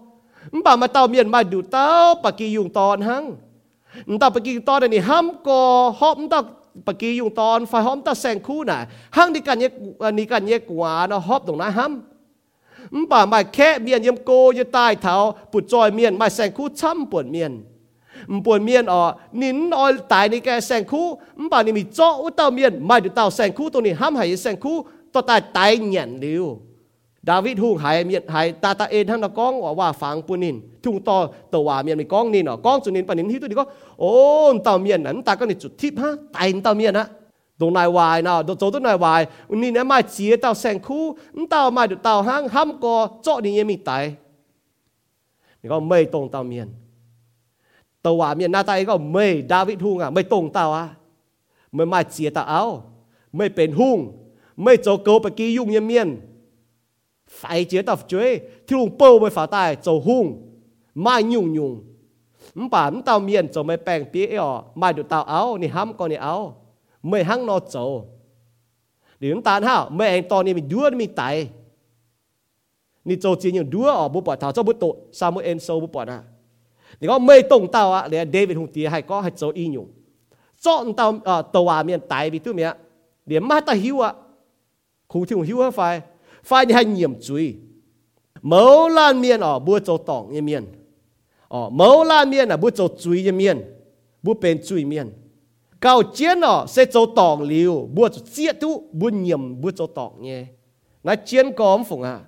[0.63, 3.35] bà mai tàu miền mai đủ tàu bà kỳ dùng tòn hăng
[4.19, 6.41] ta bà kỳ dùng tòn này hâm cô họp ta
[6.87, 8.79] ปกียุงตอนไฟหอมตาแซงคู่น่ะ
[9.17, 12.16] ห้างดีกันเยกอันนี้กันเยกหวานหอบตรงนั้นห้ำ
[13.01, 15.15] มป่าไม่แค่เมียนยำโกยใต้เท้า
[15.51, 17.51] ปุดจอยเมียนไม่แสงคู่ช้ำปวดเมียน
[18.31, 19.01] มปวดเมียนอ๋อ
[19.41, 21.05] นินออยตายในแกแสงคู่
[21.43, 24.75] มป่านี่มีเจาะอุตเต้าเมียนไม่ดูเต้าแสงคู่ตัวนี้ห้ามหายแสงคู่
[25.13, 26.45] ตัวตายตายเหยียนเดียว
[27.29, 31.17] ดาวิดหุ่งหายเมียนหายตาตาเอ็นทั้งนักก้องว่าฟังปุนินทุ่งต่อ
[31.53, 33.65] ตัวว่าเมียนมีก้องนี่เนาะก้องจุนินปนินที่ตัวนี้ก็
[33.99, 34.11] โอ้
[34.63, 37.07] เต่าเมียนนั้นตาก็นี่จุดทิพฮะตายเต่าเมียนนะ
[37.59, 41.03] ตรงนายวายนะโดโจตัวนายวยวันนี้นะมาเจียเต่าแสงคู่
[41.49, 43.91] เต่ามาดูเต่าห้างห้ามกอเจาะนี่ยังมีไต
[45.59, 46.67] นี่ก็ไม่ตรงเต่าเมียน
[48.05, 50.85] ตัวเมียนหน้าไตก็ไม่ดาวิดทุ่งอ่ะไม่ตรงเต่าอ่ะ
[51.73, 52.63] ไม่มาเจียเต่าเอา
[53.35, 53.97] ไม่เป็นหุ่ง
[54.63, 56.07] ไม่โจโกไปกี้ยุ่งยังเมียน
[57.37, 58.29] ไฟเจียเต่าจ้วย
[58.65, 60.25] ที่ลุงเป้าไปฝ่าใต้โจหุ่ง
[61.05, 61.71] มายุ่งยุ่ง
[62.57, 64.49] มันป่ามันเต่าเมียนโจไม่แปลงปีเอ๋อ
[64.81, 66.35] มาดูเต่าเอานี่ห้ามก็นี่เอา
[67.03, 68.09] mày hăng nó châu
[69.19, 71.49] đi chúng ta ha anh to này mình đua mình tài
[73.05, 75.59] ni châu chỉ những đua ở bố bỏ thảo cho bố tổ sao mới em
[75.59, 76.23] sâu bố bỏ ra
[76.99, 79.67] thì có mày tổng tàu à để David hùng tía hay có hay châu y
[79.67, 79.91] nhung
[80.61, 80.93] chọn
[81.23, 82.73] ờ, tàu tàu miền tài vì tôi mẹ,
[83.25, 84.13] để mát ta hiu à
[85.07, 86.01] khu thì hiu à phải?
[86.43, 87.55] Phải như hay nhiệm chui
[88.41, 90.65] mẫu lan miền ở bố châu tỏng như miền.
[91.47, 93.61] Ờ, ở mẫu lan miền là bố châu chui như miền.
[94.23, 95.11] Bố bên chui miền
[95.81, 99.87] cao chiến nó sẽ cho tỏng liều bữa châu chia tu bữa nhầm bữa cho
[99.87, 100.45] tỏng nhé.
[101.03, 102.19] Nó chiến có ông phụng à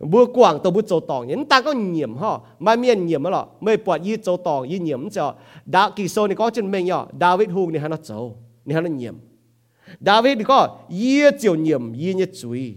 [0.00, 1.34] bữa quảng tàu bữa cho tỏng nhé.
[1.48, 5.10] Ta có nhầm ha mà miên nhiệm đó mày bỏ y cho tỏng y nhầm
[5.10, 5.34] cho.
[5.64, 8.74] Đã kỳ sâu này có chân mình nhở David hùng này hắn nó châu này
[8.74, 9.18] hắn nó nhầm.
[10.00, 12.76] David thì có y chiều nhầm y như chuối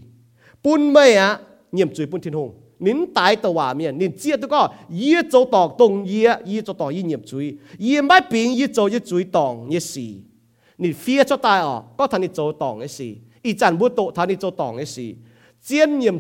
[2.34, 2.54] hùng.
[2.83, 4.63] ไม่อะเงียบจุยปุ่นทิ้งหงนินตายตัวว่าเมียนินเจียตัวก็
[4.99, 7.47] ยี่โจตอกตรงยี่ยี่โจตอกยี่เงียบจุย
[7.85, 10.11] ยี่ไม่ปิงยี่โจยี่จุยตองยี่สี่
[10.83, 13.11] นี่เฟียจะตายอ่ะก็ทันนี่โจตองยี่สี่
[13.45, 15.11] อีจันบุตโตทันนี่โจตองยี่สี่
[15.65, 16.13] เจียนเงีย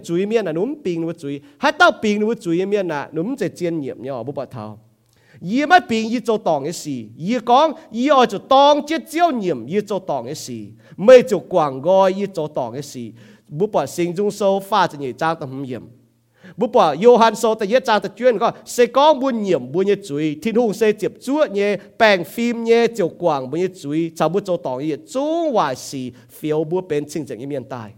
[16.59, 26.01] บุปผาโยฮันโซตะเยจางตะจวนก็เซกองบุญเหยี่ยมบุญเยจุยทิ้นหุงเซเจ็บจั่วเนี่ยแปลงฟิล์มเนี่ยเจียวกวางบุญเยจุยชาวบุโจตองเยจุงว่าสี
[26.33, 27.89] เฟียวบุเป็นชิงจังอีเมียนตาย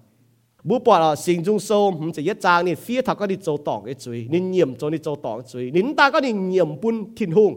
[0.68, 7.52] บุปผาสิงจุงโซมจะเยจางนี่เฟียทักก็ดิโจตองเยจุยนินเหยี่ยมโจนิโจตองจุยนินตาก็นิเหยี่ยมบุญทิ้นหุง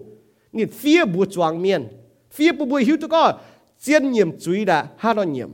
[0.56, 1.82] นี่เฟียบุจวางเมียน
[2.34, 3.22] เฟียบุบุหิวตุก็
[3.82, 5.50] เจียนเหยี่ยมจุยดะฮานอนเหยี่ยม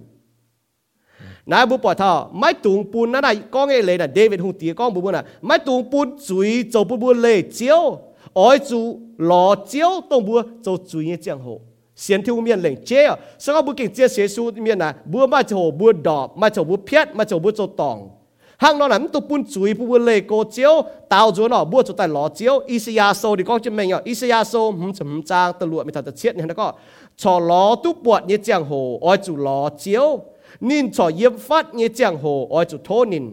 [1.47, 4.53] nãy bố bỏ thọ mấy tuồng bún nãy này con nghe lệ là David hùng
[4.53, 7.99] tía con bố bún à mấy tuồng bún chuối cho bố bún lệ chiếu.
[8.33, 11.61] Ôi chú, lò chiếu tông bố cho chuối như chẳng hộ
[11.97, 13.17] xiên thiêu miên lệnh chế à.
[13.39, 14.95] Sao các bố kinh chia sẻ su miên à?
[15.05, 18.11] Bố mà cho bố đỏ mà cho bố piết mà cho bố cho tòng.
[18.57, 20.83] Hàng nó nắm tụp bún chuối, bún bún lệ cô chiếu.
[21.09, 22.61] Tao chúa nó bố cho tài lò chiếu.
[22.67, 24.01] Isiaso thì con chứ mình à.
[24.05, 26.73] Isiaso hừm, chấm trang tờ lụa mình thật thật chết này nó có.
[27.17, 30.21] Cho lò tụp bọt như chẳng hộ ôi chú lò chiếu.
[30.69, 33.27] นินชอเยี่ยมฟัดเงี้ยจีงโหออยจุโทนิน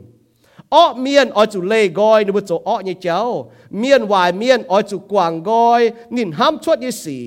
[0.74, 3.20] อ้อเมียนออยจุเลกอยนบุจอ้อเงี้ยเจ้า
[3.78, 5.82] เมียนวายเมียนออยจุกวางกอย
[6.16, 7.20] นินห้ามชดยี่สี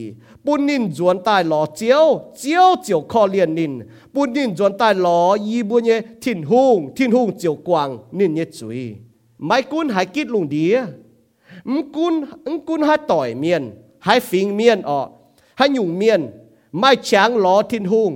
[0.45, 2.05] ปุ่นนินจวนตายหล่อเจียว
[2.39, 3.73] เจียวเจียวคอเลียนนิน
[4.15, 5.91] ปุ่นนินจวนตายหล่อยีบุญเย
[6.23, 7.89] ทินหุงทินหุงเจียวกวาง
[8.19, 8.81] นินเยจุย
[9.47, 10.75] ไม่กุนหายกิดลุงเดีย
[11.73, 12.15] มกุน
[12.53, 13.63] มกุนหาต่อยเมียน
[14.07, 15.01] หายฟิงเมียนอ้อ
[15.59, 16.21] หายหยุ่งเมียน
[16.79, 18.13] ไม่แฉงหล่อทินหุง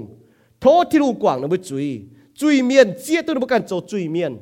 [0.61, 1.87] โพที่รูกว่างนบุจุย
[2.41, 4.33] จุยเมียนเจี๊ยตัวนับการโจจุยเมียน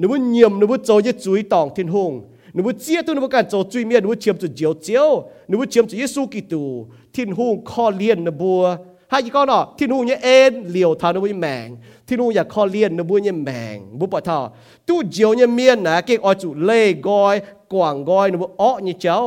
[0.00, 2.12] นบุเยี่ยมนบุโจยจุยตองทิ้งหง
[2.56, 5.08] นบุเจี๊ยตัวนับการโจจุยเมียนนบุเชียมจุดเจียวเจียว
[5.50, 6.64] นบุเชียมจุดเยซูกิตู
[7.14, 8.62] ทิ้งหงข้อเลียนนบัว
[9.10, 11.68] ให้ยี่ก้อนอะทิ้งหงนเนี่ยเอ็นเหลียวทานนบุญแมง
[12.06, 14.38] ทิ้งหงอยากข้อเลียนนบุญเนี่ยแมงบุปผา
[14.88, 17.34] ตู้เจียวเนี่ยเมียนนะเก่งอจุเล่กอย
[17.72, 19.18] กว่างกอยนบุอ้อเนี่ยเจ้า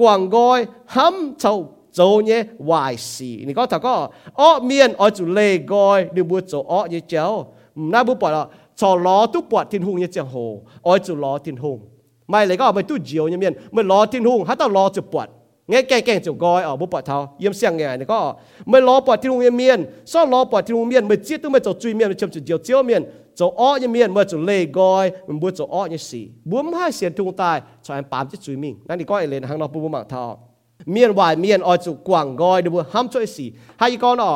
[0.00, 0.58] กว่างกอย
[0.94, 1.54] ห้ำเจ้า
[1.91, 3.23] 做呢坏事。
[3.23, 10.39] 你讲头讲恶面爱做例外，你唔会做恶嘢做，唔那唔白啦，做攞都白天空一只好，
[10.83, 11.71] 爱做攞天空。
[11.73, 15.27] 唔系你讲咪都照一面，咪攞天空，喺度攞就白。
[15.69, 19.01] nghe cái cái chỗ gọi ở bố bọt thao yếm sang nghe này có mới lo
[19.01, 21.73] bọt thiên hùng miền so lo bọt thiên hùng miền mới chết tôi mới chỗ
[21.73, 23.03] truy miền mới chấm chỗ chiều chiếu miền
[23.35, 26.63] chỗ ó như miền mới chỗ lê gọi mình bố chỗ ó như xì bố
[26.63, 30.29] hai xiên tung tai cho anh bám chết truy mìnhนั่นนี่ก็ไอเลนhàng nó bố bố mạng thao
[30.29, 30.50] เ
[30.90, 33.46] เมียนวายเมียนออจุกว่างกอยดูห้ามช่วยสี
[33.78, 34.32] ให้ก่อนอะ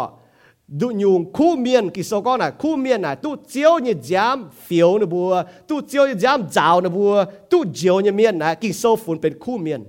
[0.81, 4.37] ดูยุงคู่เมียนกิโซก้อนอะคู่เมียนอะตู้เจียวเนี่ยจาม
[4.67, 5.33] ฟิวนะบัว
[5.69, 7.13] ตู้เจียวเนี่ยจามจาวนะบัว
[7.51, 9.81] ตู้เจียวเนี่ยเมียนนะกิโซฝุ่นเป็นคู่เมียน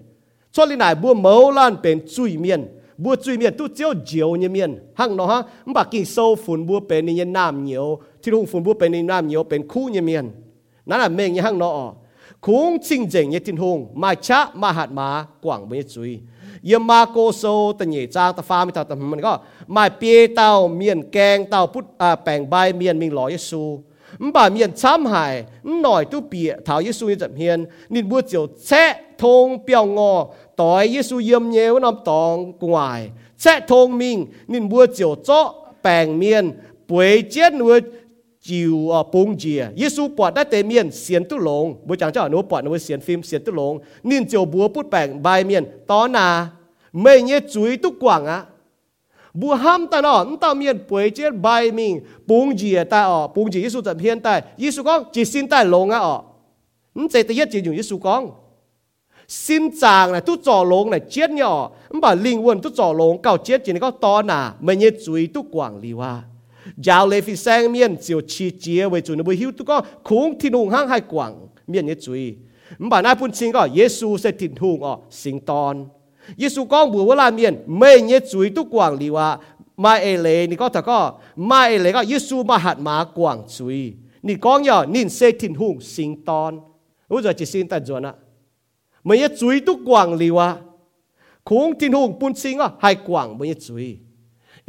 [0.53, 2.62] ช่วงนี้ไหนบัวเมาล้านเป็นจุยเมียน
[3.03, 7.86] บัวจุยเมียนตู้เจียวเจียวเนี่ยเมียนหั่งเนาะฮะมบักกิโซฝุ่นบัวเป็นเนี่ยน้ำเหนียว
[8.22, 10.26] ที่ลุงฝุ่นบัวเป็นในน้ำเหนียวเป็นคู่เนี่ยเมียน
[10.89, 11.74] นั่นแหละเมงเนี่ยหั่งเนาะ
[12.45, 15.08] คงจริงจริงเนี่ยทิ้งหงมาชะมาหัดมา
[15.43, 16.12] กว่างไม่จุย
[16.70, 17.45] ยมาโกโซ
[17.78, 19.32] ตันเหยจางตะฟ้าไม่ตาตะมันก็
[19.74, 23.62] มาเปียเต้าเมียนแกงเต้าพุทอ่าแปลงใบเมียนมิงหล่อเยซู
[24.22, 25.34] มบ่าเมียนช้ำหาย
[25.82, 27.59] หน่อยตู้เปียถาวเยซูนี่จับเฮียน
[27.93, 28.84] นินบัวเจียวแช่
[29.22, 30.12] ทงเปียวงอ
[30.61, 33.01] ต่อยเยซูเยี่ยมเยวน้ำตองกวาย
[33.40, 34.18] แช่ทงมิง
[34.53, 35.47] นินบัวเจียวเจาะ
[35.82, 36.45] แปลงเมียน
[36.88, 37.74] ป่วยเจียนวัว
[38.49, 43.72] จิวอ่ะปงเจียเยซูปอดได้เตเมียนเสียนตุลงบัวจังเจ้าหนูปอดหนูเสียนฟิล์มเสียนตุลง
[44.09, 46.28] นินเจียวบัวพุดแปลงใบเมียนตอนนา
[47.01, 48.38] ไม่เนี่ยจุยตุกกว่างอ่ะ
[49.40, 49.53] บัว
[66.88, 71.32] ยาวเลยฟิแซงเมียนเสียวชีเจียไว้จุนบุหิวตุก็คงที่นุ่งห้างให้กว่าง
[71.70, 72.24] เมียนเนี่ยจุย
[72.80, 75.76] มันบ่านาพุ่นชิงก็เยซูเสถิตหุงอ๋อสิงตอน
[76.39, 79.28] เยซูก้องบัวเวลาเมียนไม่เนี่ยจุยตุกว่างลีว่า
[79.84, 80.99] มาเอเลนี่ก็ถ้าก็
[81.49, 83.80] มาเอเลก็เยซูมาหัดมากว่างจุย
[84.28, 86.51] นี่ก้องย่อนินเสถิตหุงสิงตอน
[87.11, 88.13] รู้จักจิสินตันจวนะ
[89.05, 90.47] ไม่เนี่ยจุยตุกว่างลีว่า
[91.49, 93.88] คงที่นุ่งปุ่นชิงอ๋อให้กว่างไม่เนี่ยจุย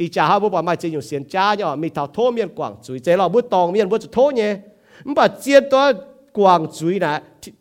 [0.01, 4.51] อีจ้าฮาบุปมาเจียู่เสียนจ้าเนาะมีเท่าโทเมียนกว่างจุยเจเราบุตองเมียนบุจะโทเนี่ย
[5.05, 5.83] มันบาเจียนตัว
[6.37, 7.11] กว่างจุยนะ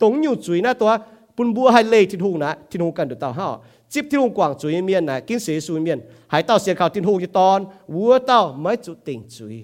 [0.01, 0.93] ตรงอยู่จุยนะตัว
[1.37, 3.49] ปุ่นบัวให้เลยทิ้งหงนะทิ้งหงกันดูเต่าห้า
[3.93, 5.99] จิบที่ลุงกว่างจุยเมียนนะกินเสียสูเมียน
[6.33, 7.59] หายเต่าเสียข่าวทิ้งหูยี่ตอน
[7.95, 9.57] วัวเต่าไม่จุติงจุย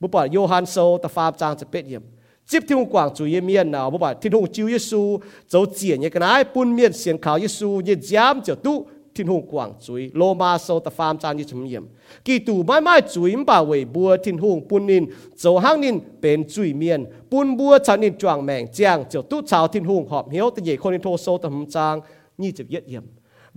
[0.00, 2.04] บุปผาโยฮันโซตาฟาบจางจะเป็ดเยี่ยม
[2.50, 5.02] จิบที่ลุงกว่างจุยเมียนนะบุปผาทิ้งหงจิวเยซู
[5.50, 7.94] เจ้าเจียนยังไงปุ่นเมียนเสียงข่าวเยซูเยี่
[8.24, 8.76] ยมเจ้าตู้
[9.20, 11.84] ทิ้งหูกว่างจุยโลมาโซตฟามจานยิ่งเยี่ยม
[12.26, 15.02] กีตูไม่ไม่จุยมบ่าวเวบัวทิ้งหูปุ่นนิน
[15.40, 17.00] เจห้างนินเป็นจุยเมียน
[17.30, 21.94] ปุ่นบัวชานินจวงแมงเจียงเจ้าตู้ชาวทิ้งหูหอบเหี้ยวตะเย่คนนินโทโซตหมจาง
[22.42, 23.04] ยี่สิบเยี่ยม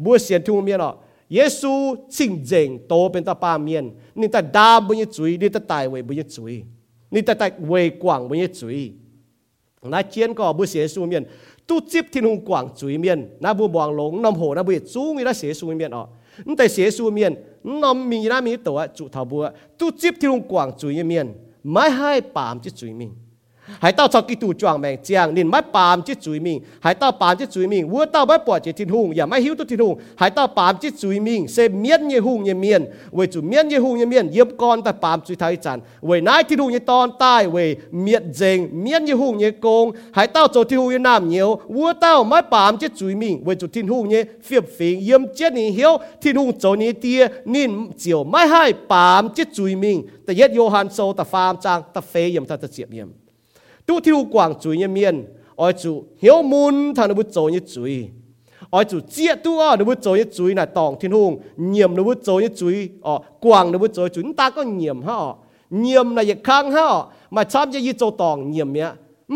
[0.04, 0.94] บัวเสียนทุ่งเมียนอะ
[1.34, 1.74] เยซู
[2.18, 3.86] สิ่งเจงโตเป็นตาปาเมียน
[4.20, 6.54] นี่แต่ดาบุญจุยนี่แต่ไตาเวบุญจุย
[7.14, 8.78] นี่แต่ไตาเวกว่างบุญจุย
[9.94, 11.24] นาเชียนก็บุเสียซูเมียน
[11.68, 14.74] tu tiếp thiên hùng quảng chuối miền na bu bhoàng lống nằm hồ na bu
[14.94, 16.08] chú người ta xế xuống miền ọ.
[16.46, 20.14] Nhưng tại xế xuống miền nằm mình ra mình tổ chủ thảo bùa tu tiếp
[20.22, 21.34] thiên hùng quảng chuối miền
[21.64, 23.12] mai hai bám chứ chuối mình
[23.84, 32.82] หายเต้าชอบกิตูจวงแมงเจียงนินไม่ปามจิตจุยมิงหายเต้าปามจิตจุยมิงวัวเต้าไม่ปวดจิตทินหุงอย่าไม่หิวตุทินหุงหายเต้าปามจิตจุยมิงเซเมียนเยหุงเยเมียน
[33.16, 37.58] เวจุเมียนเยหุงเยเมียนเยียบกอนแต่ปามจุยไทยจันเวนายทินหุงเยตอนใต้เว
[38.02, 39.86] เมียดเจงเมียนเยหุงเยกง
[40.18, 47.22] หายเต้าโจทินหุงเยน้ำเหียววัวเต้าไม่ปามจิตจุยมิงเวจุทินหุงเยเฟียบฟิงเยี่ยมเจนี่เหียวทินหุงโจนี้เตีย
[47.54, 53.23] นินเจียวไม่ให้ปามจิตจุยมิงแต่เย็ดโยฮันโซแต่ฟามจางแต่เฟยเยี่ยมแต่เจียบเยี่ยม
[53.86, 55.26] tu thiu quảng chuối như miền
[55.56, 58.10] ôi chủ, hiếu mun thằng nó bút chối như chuối.
[58.70, 61.42] Ôi chủ chia tu ở nó bút chối như chuối là tòng thiên hùng.
[61.58, 65.02] Nhiệm nó bút chối như chuối ờ quảng nó bút chối chúng ta có nhiệm
[65.02, 65.18] ha
[65.70, 66.90] nhiệm là việc khang ha
[67.30, 68.94] mà chăm cho như châu tòng nhiệm nhá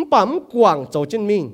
[0.10, 1.52] bấm quảng trôi trên mình.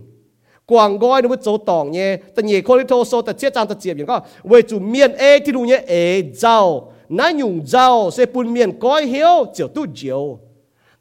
[0.66, 2.18] Quảng gọi nó bút trôi tòng nhé.
[2.36, 4.22] Ta nhẹ khôi đi thô số ta chia trang ta chia biển có?
[4.44, 8.80] Về chủ miền e thiên hùng nhé e giàu nãy nhung giàu sẽ bùn miền
[8.80, 10.40] coi hiếu, chiều tu chiều.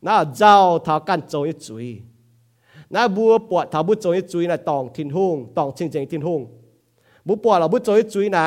[0.01, 2.03] 那走他干做一嘴，
[2.89, 6.47] 那不ปวด他不做一嘴那当天空当清净天空，
[7.25, 8.37] 不ปวดเรา不做一嘴那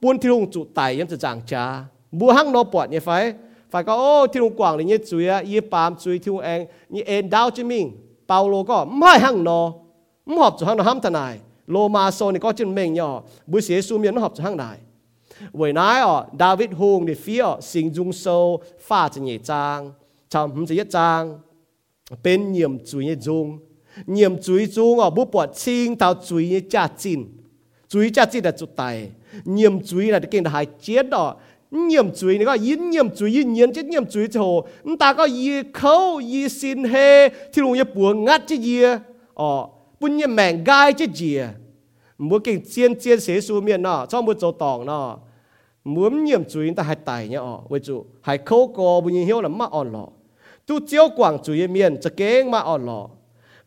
[0.00, 1.64] 半天空จุไตยังจะจางจ้า
[2.18, 3.10] 不หั่งนอปวดเนี่ยไฟ
[3.70, 6.60] ไฟก็โอ้ที่ลงกว่างเลยเนี่ยจุยอ่ะยี่ปามจุยที่ลงเอง
[6.92, 7.84] นี่เอ็นดาวจิมิง
[8.28, 9.60] เปาโลก็ไม่หั่งนอ
[10.26, 11.34] ไม่หอบจุหั่งนอห้ามทนาย
[11.70, 13.10] โลมาโซนี่ก็จินเมงย่อ
[13.50, 14.78] บุเสียสูเมียนหอบจุหั่งนาย
[15.54, 19.48] 为乃哦，大卫红的飞哦，心中受发着业障。
[19.48, 21.39] ชำจะยจางเป็นเยี่ยมจุยจงเยี่ยมจุยจ chăm hum chỉ trang,
[22.23, 23.59] bên nhiệm chuối như dung
[24.05, 27.25] nhiệm chuối dung ở bút bỏ xin tao chuối như cha chín
[27.87, 29.11] chuối cha chín là chuột tài
[29.45, 31.35] nhiệm chuối là cái là hai chết đó.
[31.71, 34.65] Nhiệm chuối này có yến nhiệm chuối yên nhiên chết nhiệm chuối chỗ
[34.99, 38.83] ta có y khâu y xin hê thì luôn y bùa ngắt chứ gì
[39.33, 39.67] ờ
[39.99, 41.39] bún nhiệm mèn gai chứ gì
[42.17, 45.19] muốn kinh chiên chiên xế xu miền nọ, cho một chỗ tòng nọ.
[45.83, 47.59] Muốn nhiệm chuối ta hai tài nhá ờ.
[47.69, 50.07] Với chủ hai khâu có bún nhiên hiếu là mắc ổn lọ
[50.67, 53.09] tu chiếu quảng chủ yên miền cho kế mà ổn lọ.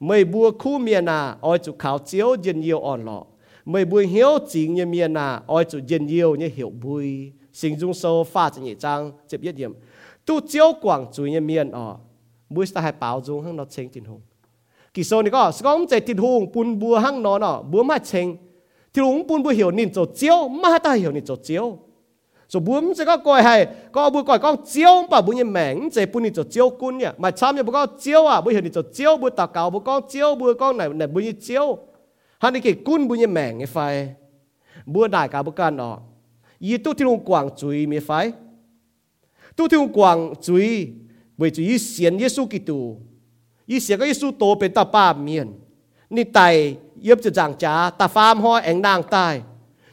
[0.01, 3.25] Mày bua khu miền à ôi chủ khảo chiếu dân nhiều ổn lọ.
[3.65, 7.33] Mày bua hiếu chính như miền à ôi chủ dân nhiều như hiểu bùi.
[7.53, 9.73] Sinh dung sâu pha cho nhị trang chếp yết yếm
[10.29, 11.97] tu chiếu quảng chủ yên miền ở,
[12.51, 14.21] bùi ta hai bảo dung hăng nó chênh tin hùng.
[14.95, 17.99] Kỳ sâu này có sông chạy tin hùng, bùn bua hăng nó nọ bua mà
[17.99, 18.37] chênh.
[18.93, 21.79] Thì hùng bùn bua hiểu nín chỗ chiếu, mà ta hiểu nín chỗ chiếu
[22.49, 25.91] so bùm sẽ có coi hay, có bùm coi có chiếu bà bùm như mèn
[25.91, 28.65] sẽ bùm như chiếu cún nhỉ mà chăm như bùm có chiếu à bùm hiện
[28.65, 31.79] như chiếu bùm tào cào bùm có chiếu bùm con này này bùm như chiếu.
[32.39, 34.15] Hắn đi kì cún bùm như mèn cái phải.
[34.87, 35.99] Bùm đại cả bùm can đó
[36.59, 38.33] y tu thiên quảng chui mi phải.
[39.57, 40.89] Tu thiên quảng chui
[41.37, 42.97] bởi vì y xiên Giêsu Kitô
[43.67, 45.53] y xiên cái Giêsu tổ bên ta ba miền.
[46.11, 49.43] Ni tài, yếp cho giảng trả ta phàm hoa ảnh nàng tài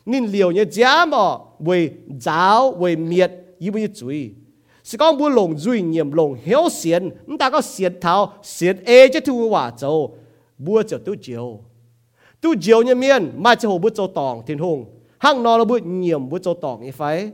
[0.06, 1.18] ni liều như giá mà
[1.60, 4.36] 为早为灭，伊要注意。
[4.84, 10.16] 是讲不龙最严龙晓线，唔打个线头线 A 即条话做，
[10.64, 11.60] 不就都照，
[12.40, 14.88] 都照入面，咪就好不做当天空，
[15.20, 17.34] 行路都不严不做当一块，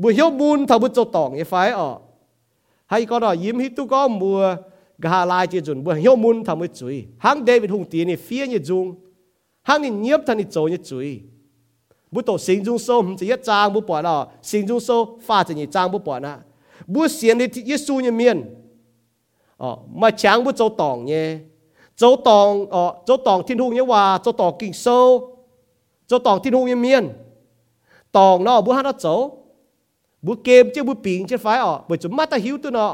[0.00, 2.00] 不晓门头不做当一块哦。
[2.86, 4.56] hay có đó yếm hít tu có mùa
[4.98, 8.46] gà lai chuẩn bữa hiếu mun tham mới chui hang David hùng tiền này phía
[8.46, 8.94] như dung
[9.62, 11.20] hang này nhiếp thân này chỗ như chui
[12.14, 14.88] บุตรสิงจุงโซมจะยจางบุปผาเนาะสิงจุงโซ
[15.26, 16.32] ฟ้าจะยี่จางบุปผานะ
[16.92, 18.38] บุเสียนที่ยิสูเนี่ยเมียน
[19.62, 21.26] อ๋อมาช้างบุเจ้าตองเนี่ย
[21.98, 24.86] เจ้าตองอ๋อเจ้าตองทิ้นหุงเนี่ยว่าเจ้าตองกิ่งโซ
[26.08, 27.04] เจ้าตองทิ้นหุงเนี่ยเมียน
[28.16, 29.14] ตองเนาะบุฮันเจ้า
[30.26, 32.92] บุเกมเจ้าบุปิงเจ้าไฟอ๋อบุจุมาตาหิวตัวเนาะ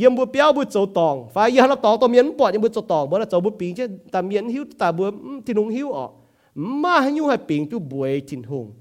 [0.00, 5.02] ยมบุเปียวบุเจ้าตองไฟยาเราตองตัวเมียนปอดยังบุเจ้าตองบ่ละเจ้าบุปิงเจ้าตาเมียนหิวตาบุ
[5.44, 6.06] ทิ้นหุงหิวอ๋อ
[6.54, 8.72] mà hay như hay bình tu bùi tin hùng.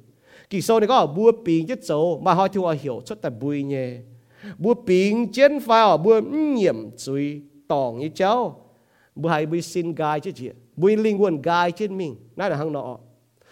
[0.50, 3.64] Kỳ sau này có bùa bình chết dấu mà hỏi thu hiểu cho ta bùi
[3.64, 3.98] nhé
[4.58, 8.66] bùa bình trên phải ở bùa nhiễm suy tỏng như cháu.
[9.16, 12.56] Bùa hay bùi xin gai chứ chị bùi linh quân gai trên mình nãy là
[12.56, 12.98] hăng nọ.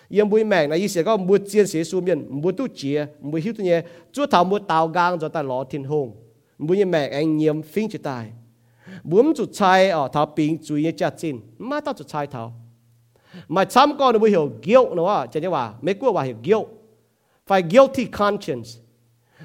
[0.09, 3.05] Yên bùi mẹ này ý sẽ có bùa chiến sĩ su miền bùa tu chia
[3.19, 6.15] bùa hiếu tu nhé chúa thảo bùa tàu gang cho ta lọ thiên hùng.
[6.57, 8.31] Bùa mẹ anh nhiễm phinh chỉ tài.
[9.03, 12.53] Bùa chủ trai ở thảo bình chú ý chặt chín mà tao chủ trai thảo
[13.47, 15.25] mà chăm con nó mới hiểu guilt nó à.
[15.25, 16.65] chả nhớ bà, mấy cô bà hiểu guilt.
[17.47, 18.69] Phải guilty conscience.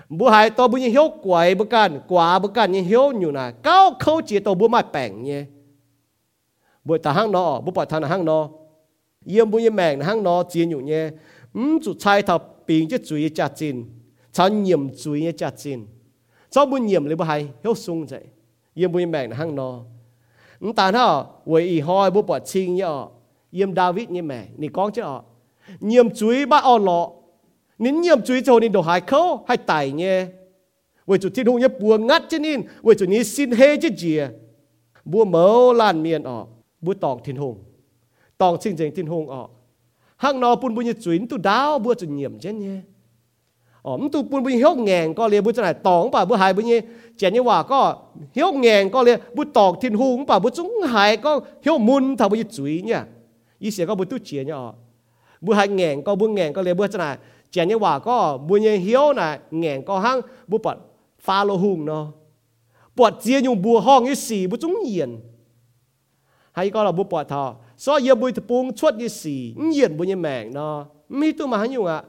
[0.08, 3.50] Bu hai to bu hiểu quậy bu can quả bu can như hiếu nhủ nà.
[3.62, 5.44] Cao khâu chỉ to bu mai bèn nhé.
[6.84, 8.48] Bu ta hang nó bu bỏ thằng hang nó
[9.26, 11.10] yếm bu như mèn hang nó chỉ như nhé.
[11.54, 13.84] Ừm chủ trai thập bình chứ chủ cha chín
[14.32, 15.86] cháu nhiệm chú như cha chín
[16.50, 18.24] cháu bu nhiệm lấy bu hai hiểu sung vậy
[18.74, 19.80] yếm bu như mèn hang nó
[20.60, 23.06] ừm, ta nó quậy hoi bu bỏ chinh nhở
[23.52, 25.24] yếm David như mẹ ni con chứ họ.
[25.80, 27.10] Nhiệm chuối ba o lọ.
[27.78, 30.26] Nín nhiệm chuối cho nín đồ hai khâu hay tài nhé
[31.06, 32.60] với chủ thiên hùng nhé bùa ngắt chứ nín.
[32.82, 34.28] Với chủ ní xin hê chứ chìa.
[35.04, 36.46] Bùa mớ lan miền ọ
[36.80, 37.64] bùa tòng thiên hùng.
[38.38, 39.48] Tòng sinh dành thiên hùng ọ
[40.22, 42.76] hang nó bùn bùn như chuyến tu đáo, bùa chủ nhiệm chứ nhé
[43.82, 46.54] ổm tu bùn bùn hiếu ngàn có lẽ bùa chỗ này tòng bà bùa hải
[46.54, 46.80] bùa nhé
[47.16, 47.96] chả như hòa có
[48.34, 52.16] hiếu ngàn có lẽ bùa tòng thiên hùng bà bùa chúng hải có hiếu môn
[52.16, 53.00] thảo bùa như chuối nhé
[53.62, 54.58] อีเสียก็บุตุเจียเนี่ย
[55.44, 57.04] บุหักแงงก็บุแงงก็เลยบุจะไหน
[57.50, 58.16] เจียเนี่ยว่าก็
[58.48, 60.18] บุยังเหี้ยวน่ะแงงก็หั่ง
[60.50, 60.76] บุปด
[61.26, 62.04] ฟาโลหุงเนาะ
[62.96, 65.10] ปวดเจียอยู่บัวห้องยี่สี่บุจุงเยียน
[66.54, 67.44] ให้ก็เราบุปวดทอ
[67.84, 69.40] ซอเยบุยตะปุงชวดยี่สี่
[69.72, 70.74] เยียนบุญยแมงเนาะ
[71.20, 72.00] มีตัวมาหันอยู่อ่ะ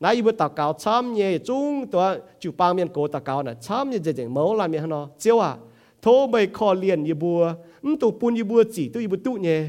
[0.00, 3.98] nãy bù tao cáo chăm nhé chungตัวchủ bang miền cố tao cáo nè chăm nhé
[3.98, 5.56] dễ dễ máu làm miền nó chiếu à
[6.02, 7.52] thô mày kho liền như bùa
[7.82, 9.62] mắm tu bù như bùa chỉ tu như bù tu nhé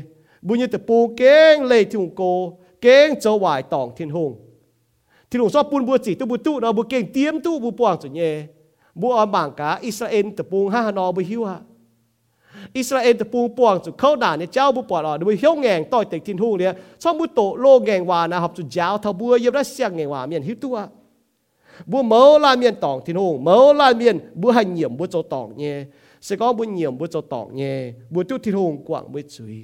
[0.47, 2.23] บุญยตปูเก่งเลยที่หงโก
[2.81, 4.31] เก่งเจ้าวายตองเทียนหง
[5.29, 8.31] ที่หงชอบปุนบัวจีตัวบุตุเราบุเก่งเตรียมตู้บุปวงจุนเย่
[9.00, 11.60] บัวอมางกาอิสราเอลตะปูงห้านอบุหิวฮะ
[12.78, 16.72] อิสราเอลตะปูงปวงจุเข้าด่านเนี่ยเจ้าบุปวดอะบุเฮียวแงงต่อยเต็กทินหงเนี่ย
[17.02, 20.76] ช่องบุโตโลแงงวานะครับจุดยาวทบัวเย็บได้เสียงแงงวาเมียนหิวตัว
[21.90, 25.74] บัวเมาลาเมียนตองทินหงเมาลาเมียนบัวหันเหยี่ยมบัวโจตองเนี่ย
[26.26, 27.76] สก็บัวเหยี่ยมบัวโจตองเนี่ย
[28.12, 29.56] บัวตุ้ทินหงกว่างบัวจุย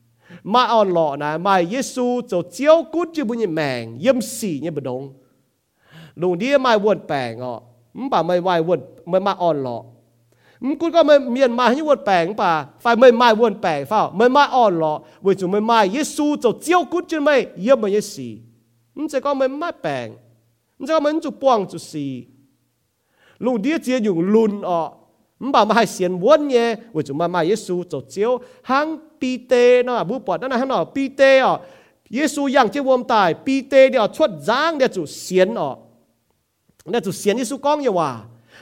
[0.52, 5.02] มาเอนหล่อนะมาเยซูจะเจียวกุดจะบุญแมงย่ำสี่เนี่ยบดง
[6.20, 7.58] ลุงเดียมาวนแปงอะ
[8.04, 9.78] มป่าไม่ไหววนไม่มาอ่อนหล่อ
[10.66, 17.36] มกุดก็ไม่เมียนมาให้วนแปงป่าไฟไม่มาวนแปงเฝ้าไม่มาอ่อนหล่อเวจุไม่มาเยซูจะเจียวกุดจะไม่
[17.66, 18.28] ย่ำมาเยสี
[18.96, 20.06] มันจะก็ไม่มาแปง
[20.78, 22.06] มันจะก็มันจุป้วงจุสี
[23.44, 24.80] ลุงเดียเจียอยู่ลุนอะ
[25.46, 28.30] มป่าไม่ให้เสียนวนเนี่ยเวจุมามาเยซูจะเจียว
[28.70, 28.86] หาง
[29.22, 29.54] ปีเต
[29.84, 31.56] เนาะบุปผดนั่นนะฮะเนาะปีเตอะ
[32.14, 35.74] เยซูยังเจวมตายปีเตเดียวชดจ้างเดียวจุเสียนอะ
[36.90, 38.10] เดียวจุเสียนเยซูก้องเยาว่า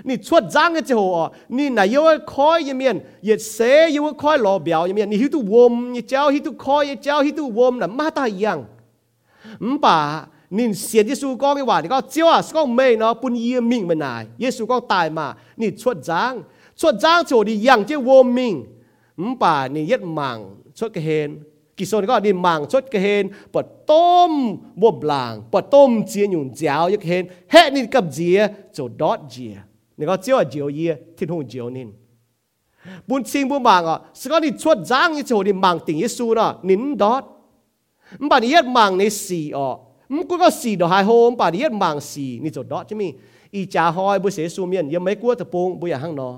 [0.08, 3.58] นี่ชดจ้างเจ้าอะนี่นายเยาว่คอยยังเมียนเยเส
[3.92, 8.58] เยาว่คอยรอเบียวยังเมียนนี่ฮิตุวมยี่เจ้าฮิตุคอยยี่เจ้าฮิตุวมน่ะมาตายยัง
[9.72, 9.96] มป่า
[10.56, 15.26] นี่เสียนเยซูก้องเยาว่านี่ก็เจ้าสก้องไม่เนาะปุ่นเยี่ยมิงมานายเยซูก้องตายมา
[15.60, 16.32] นี่ชดจ้าง
[16.80, 18.54] ชดจ้างโจดียังเจ้าวมมิง
[19.20, 20.38] มป่านี่ย็ดมัง
[20.78, 21.30] ชดกระเฮน
[21.76, 24.32] กิโซนก็ดิมังชดกระเฮนปดต้ม
[24.80, 28.38] บวบลางปดต้มเจียหยุ่นเจียวยักเฮนแฮนี่กับเจีย
[28.76, 29.54] จดอดเจีย
[29.98, 31.88] นี่ก็เจียวเจียวเยียที่หงเจียวนิน
[33.08, 37.22] บุญชิงบุญบางอะสก็นี่ชดจ้างยี่โจดิมังติงยิสูน่ะนินดอด
[38.22, 39.74] มป่านี่ย็ดมังในสีอะ
[40.14, 43.02] มกูก็สีดอกไฮโฮมป่านี่ย็ดมังสีนี่จดดอดใช่ไหม
[43.54, 46.30] อีจ่าหอยบุเสซูเมียนยังไม่กลัวตะปงบุอย่างห้างนอ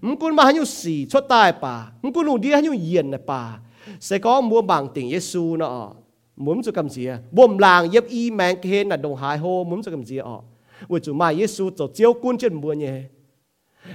[0.00, 1.92] mung kun ma hanyu si cho tai pa.
[2.02, 3.58] Mung kun lu dia hanyu yen na pa.
[4.00, 5.92] Sẽ có mua bằng tiền Giêsu nó
[6.36, 9.48] muốn cho cầm gì à bom làng yếp y mang khen là đồng hài ho,
[9.48, 10.24] muốn cho cầm gì à
[10.88, 13.02] ôi chủ mà Giêsu tổ chiếu quân trên mua nhé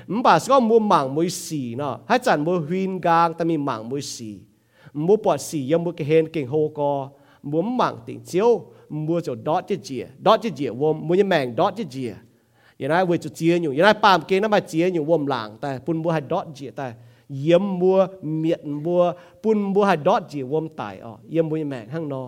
[0.08, 3.46] mắm bà sẽ có mua mảng mua xì nó hay chẳng mua huyên gang ta
[3.46, 4.40] mình mảng mua xì
[4.94, 7.10] mua bọt xì yếm mua khen kinh hô co
[7.44, 11.24] muốn mảng tiền chiếu mua cho đó chứ gì đó chứ gì vô mua như
[11.24, 11.84] mảng đó chứ
[12.82, 16.88] ยนายเวจุเจียอยู่ยนายปามเกงน้ำมาเจียอยู่วมหลังแต่ปุ่นบัวหัดดอดเจียแต่
[17.40, 17.98] เยี่ยมบัว
[18.40, 19.02] เมียนบัว
[19.44, 22.24] ปุ่นบัวหัดดอดเจียวมตายอ๋อเยี่ยมบัวแมงห้างนอ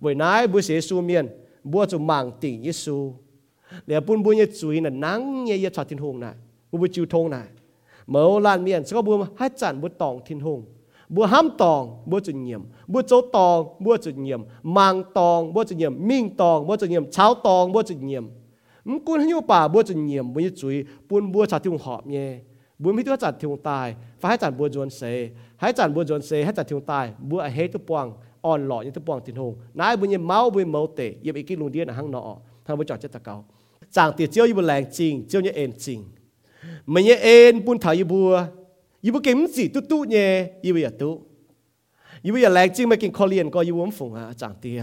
[0.00, 1.24] เวนายบัวเสียสูเมียน
[1.72, 2.96] บัวจุมังติ่งยิสู
[3.84, 6.32] เหลือปุ่นบัวเนี่ยจุยน่ะนังเนี่ยยัดชอดทิ้นหงน่ะ
[6.80, 7.42] บัวจิวทงน่ะ
[8.10, 10.60] เมื่อลานเมียนสก็บัวให้จันบัวตองทิ้นหง
[11.14, 12.62] บัวห้ามตองบัวจุเยี่ยม
[12.92, 14.40] บัวโจตองบัวจุเยี่ยม
[14.76, 18.24] มังตองบัวจุเยี่ยมมิ่งตองบัวจุเยี่ยมเช้าตองบัวจุเยี่ยม
[23.12, 23.86] องจัดที่ตาย
[24.20, 25.02] ฟ้าให้จัดบัวจวนเส
[25.60, 28.06] ให้จัดบัวจวนเสให้จัดที่ตายบัวเฮตุปวง
[28.44, 32.30] อ่อนหล่อยังตุปวงตินหงนายบัวเนี่ยเมาบัวเมาเตะยังอีกกิลุงเดียนหังนอ
[32.64, 33.34] ทางบัวจอดเจตะเกา
[33.96, 35.98] จางเตียเจียวอยู่บนแรงจริงเจียวเนี่ยเอ็นจริง
[36.92, 38.30] มันเนี่ยเอ็นปุนถ่ายอยู่บัว
[39.02, 40.28] อยู่บนเก่งสิตุ๊ตุ๊เนี่ย
[40.62, 41.12] อยู่บนอย่าตุ๊
[42.22, 44.80] อยู่บนอย่าแรงจริงไม่กินคอเลียนก็อยู่บนฝงอะจางเตีย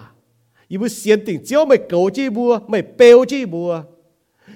[0.71, 3.71] ยีบัวเสียนติ่งเจียวไม่เกาจีบัวไม่เปลวจีบัว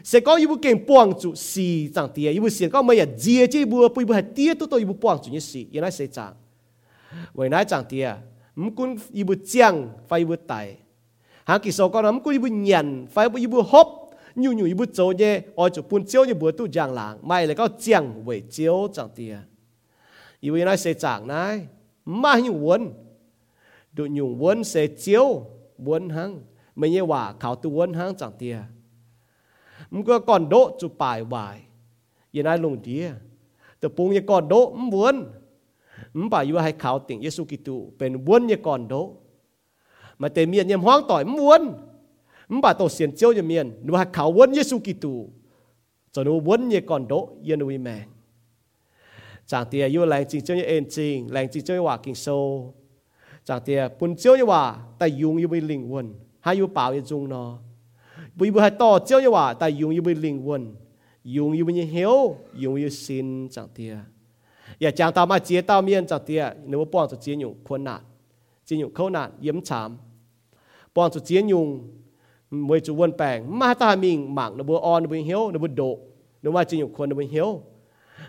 [0.08, 6.32] เสก็ยีบัวเก่งป้องจุสีจังเตียยีบัวเสียนก็ไม่อยากเจียจีบัวปุยบัวเตี้ยตัวตัวยีบัวป้องจุนี่สียังไงเสียจัง
[7.34, 8.08] ไว้นายจังเตีย
[8.62, 9.74] มกุนยีบัวเจียง
[10.08, 10.54] ไฟยีบัวไต
[11.46, 13.88] hang ki so con ko ibu nyan phải bu ibu hop
[14.36, 17.48] nyu nyu ibu zo ye ở chỗ pun chiếu như bữa tu giang lang mai
[17.48, 19.38] le kao chiang wei chiao chang tia
[20.40, 21.68] ibu nói sẽ chang nai.
[22.06, 22.92] Ma nyu won
[23.98, 25.46] du nyu won sẽ chiếu
[25.80, 26.42] won hang
[26.76, 28.58] mình như quả khảo tu won hang chẳng tia
[29.92, 31.58] mung có còn độ chu pai wai
[32.34, 33.12] ye nai lung tia
[33.80, 35.32] tự pung ye còn độ muốn
[36.14, 39.16] muốn bảo yêu hay khảo tiếng Giêsu Kitô bên muốn ye còn độ
[40.24, 41.62] มาเตมียนยามห้องต่อยมวน
[42.52, 45.14] มบาโตเสียนเจียวยามเมียนนูหักเขาวนเยซูกิตู
[46.14, 47.14] จนูวนเยก่อนโด
[47.46, 48.06] เยนวิแมง
[49.50, 52.28] จางเตียยู่แรงจริงเจ้าเอ็นจริงแรงจริงเจ้าว่ากิงโซ
[53.48, 54.62] จางเตียปุ่นเจ้าว่า
[54.98, 56.08] แต่ยุงยูไปลิงวน
[56.44, 57.44] ให้ยูเปล่ายูจุงนอ
[58.38, 60.64] บุยบุหต่อเจ้าว่าแต่ยุงยูไปลิงวน
[61.36, 62.16] ยุงยูไปเหียว
[62.62, 63.94] ยุงยูสินจางเตีย
[64.82, 68.02] อย่าจางตามาเจียตาเมียนจางเตียนึกว่าป้อนจะเจียอยู่ควรหนัด
[68.66, 69.90] เจียอยู่เข้าหนัดเยี่ยมฉาม
[70.96, 71.68] ปอนสุดเจียนยุง
[72.68, 75.84] มวยจุวนแปงมาตามิงหมังนบัวออนนบัวเฮียวนบัวโด
[76.44, 77.50] นว่าจริงอยู่คนนบัวเฮียว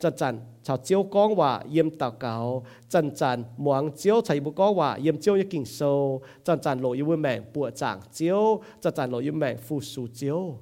[0.01, 0.33] จันจัน
[0.69, 4.93] chào chiếu con và yếm tạo cáo chân chân muang chiếu chạy bu con và
[4.93, 9.11] yếm chiếu như kinh sâu chân chân lộ yêu mẹ bùa chẳng chiếu chân chân
[9.11, 10.59] lộ yêu mẹ phụ su chiếu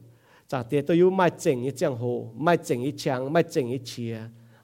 [0.47, 3.67] chẳng tiền tôi yêu mai chỉnh như chẳng hồ, mai chỉnh như chẳng mai chỉnh
[3.69, 4.17] như chia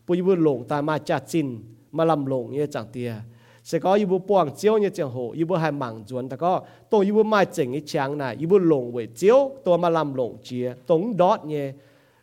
[0.07, 3.15] bu yêu lộn ta mai cha chín mà làm lộn như chẳng tiền
[3.63, 6.37] sẽ có yêu bu buang chiếu như chẳng hồ yêu bu hai mảng chuẩn ta
[6.37, 6.61] có.
[6.89, 9.89] Tôi yêu bu mai chỉnh như chẳng này yêu bu lộn với chiếu tôi mà
[9.89, 11.71] làm lộn chia tống đót như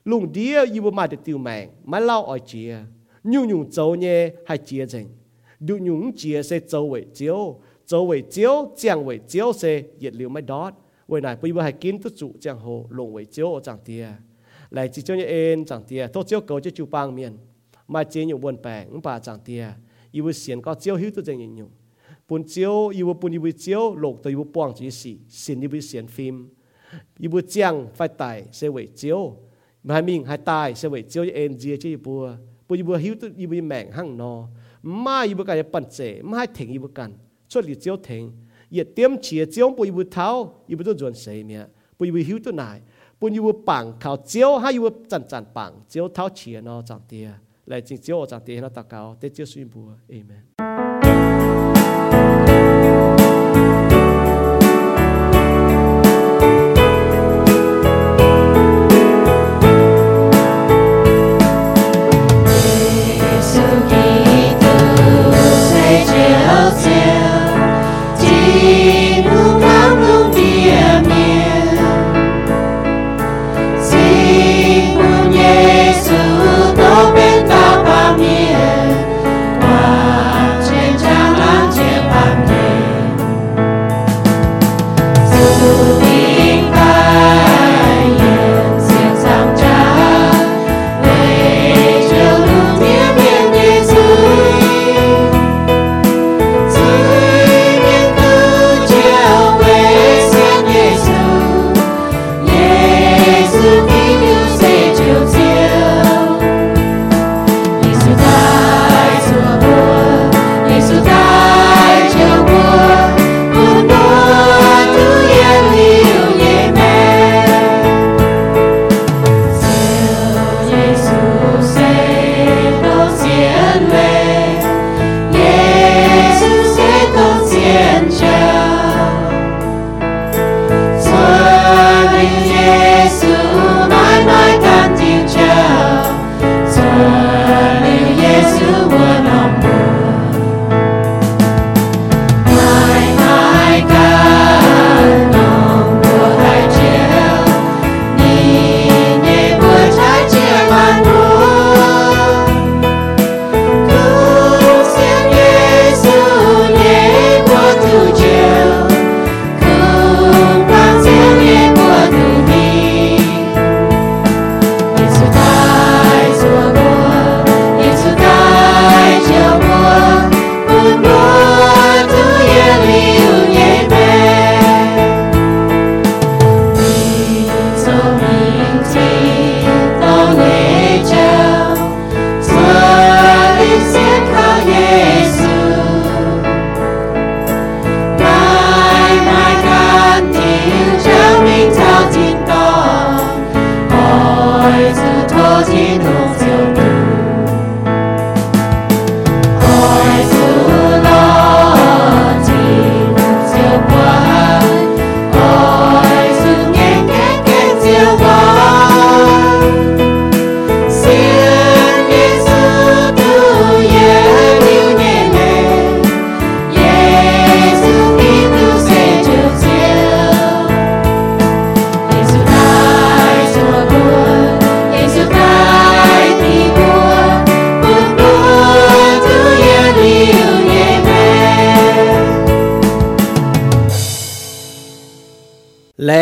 [0.04, 2.76] lùng đĩa yêu bu mai được tiêu mẹ mai lao ở chia
[3.24, 5.08] nhung nhung châu nhé hay chia trình
[5.60, 10.14] đủ nhung chia sẽ châu vậy chiếu châu vậy chiếu chẳng vậy chiếu sẽ nhiệt
[10.14, 10.74] liệu mấy đót
[11.08, 13.78] vậy này bây giờ hãy kín tức trụ chẳng hồ lộn vậy chiếu ở chẳng
[13.84, 14.08] tia
[14.70, 17.36] lại chỉ cho nhé em chẳng tia tốt chiếu cầu cho chú bang miền.
[17.88, 19.66] Mà chế nhung buồn bèn bà chẳng tia
[20.12, 21.70] yêu xiên có chiếu hữu tất chẳng nhìn nhung
[22.28, 26.06] buồn chiếu, yêu buồn yêu chiếu lộn tới yêu bang chỉ xì xiên yêu xiên
[26.06, 26.48] phim.
[27.18, 29.36] Yêu chẳng phải tài sẽ vậy chiếu.
[29.82, 32.36] Mà mình hay tài sẽ vậy chiếu em dìa chứ bùa.
[32.70, 34.32] ปุยบัวหิวตุยบุยแมงหั่งนอ
[35.04, 35.98] มาอยู่บกันปั่นเจ
[36.30, 37.10] มาถึงอยู่บกัน
[37.50, 38.22] ช่วยหลีเจียวถึง
[38.74, 40.28] อย่าเตรียมเฉียเจียวปุยบัวเท้า
[40.68, 41.62] อยู่บตัวจวนเสียเมีย
[41.98, 42.78] ปุยบัวหิวตุนาย
[43.20, 47.28] ปุยบัวปังเขาเจียวให้อยู่จันจันปังเจียวเท้าเฉียนอจังเตีย
[47.68, 52.29] และจริงเจียวจังเตียนอตะเกาเตเจียวสุยบัวเอเมน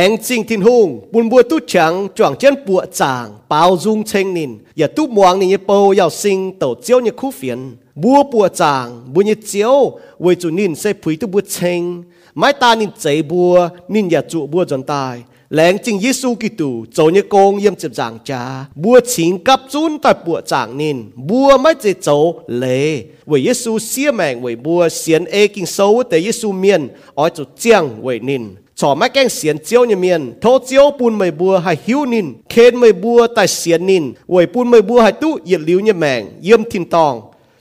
[0.07, 4.33] lãng chính thiên hùng buồn bùa tu chẳng choàng chân bùa chàng bao dung tranh
[4.33, 8.47] nín ya tu muang ni bầu yào sinh tổ chiếu như khu phiền bùa bùa
[8.47, 12.03] chàng bùa như chiếu với chủ nín sẽ phủi tu bùa tranh
[12.35, 17.21] mãi ta nín chạy bùa nín ya trụ bùa dần tài lãng chính Giêsu Kitô走như
[17.21, 21.73] công yếm chụp giảng cha bùa chính cấp chun tại bùa giảng nín bùa mãi
[21.81, 27.29] chỉ走lệ với Giêsu xia mèng với bùa xiên ê kinh sâu tại Giêsu miền ở
[27.29, 37.14] chỗ chiang với nín ชอไม่แกงเสียนเจียว สอมาแกงเสียนเจียวเยเมียนโทเจียวปูนไม่บัวให้หิวนินเคนไม่บัวแต่เสียนนินไว้ปูนไม่บัวให้ตู้เหยียดลิ้วเนี่ยแมงเยี่ยมทินตอง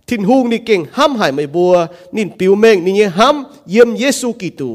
[0.07, 1.73] ทินหุงนี่เก่งห้ำหายไม่บัว
[2.15, 4.71] นินปิวเมงนี่เนี่ยห้ำเยี่ยมเยซูกิตู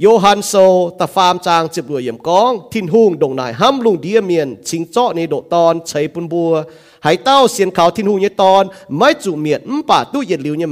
[0.00, 0.52] โยฮันโซ
[0.98, 6.52] ตะฟามจางเจ็บรวยเยี่ยมกอง ทินหุงดงนายห้ำลุงเดียเมียนชิงเจาะในโดตอนใช้ปุนบัว
[7.04, 8.62] ให้เต้าเสียนเขาทินหุงเนี่ยตอน
[8.96, 10.62] ไม่จุเมียนมป่าตู้เหยียดลิ้วเ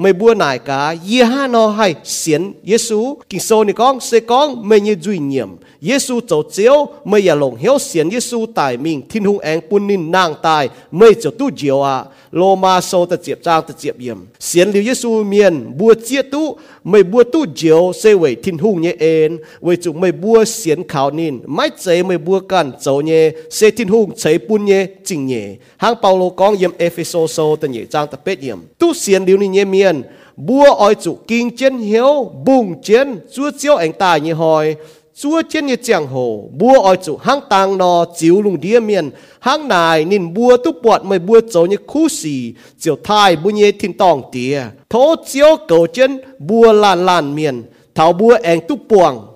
[0.00, 1.86] ไม่บัวนายกาเยฮานอให้
[2.16, 5.50] เสียนเยซูกิงโซนี่ก้องเสก้องไม่ยืดุยเนียม
[5.86, 6.76] เยซูเจ้าเจียว
[7.08, 10.64] ไม่อย่าหลงเหี้ยวเสียนเยซูตายมิงทิ้งหุงแองปุ่นนินนางตาย
[10.96, 11.96] ไม่เจ้าตู้เจียวอะ
[12.36, 16.46] โลมาโซตะเจียบจางตะเจียบเยี่ยมเสียนเหลียวเยซูเมียนบัวเจียตู้
[16.86, 19.38] mày bua tu diệu xe về thiên hùng nhé en.
[19.60, 23.70] Về chu mày bua xiên khảo nín mãi chế mày bua can dấu nhé xe
[23.70, 27.80] thiên hùng chế bún nhé chính nhé hang Paulo con yếm Ephesos sâu ta nhé
[27.90, 28.58] trang ta bết yếm.
[28.78, 30.02] tu xiên liu ni nhé miền
[30.36, 34.76] bua oi chủ kinh chiến hiếu bùng chiến chúa chiếu anh tài như hỏi
[35.18, 39.10] chúa chiến như chẳng hồ bua ở chủ, hang tàng nó chiếu lùng đĩa miền,
[39.40, 43.50] hang này nên bua tu bọt mới bua chỗ như khu xì chiều thai bua
[43.50, 47.62] nhẹ thiên tòng tía thố chiếu cầu chân bua lan lan miền,
[47.94, 49.35] thảo bua anh tu buồng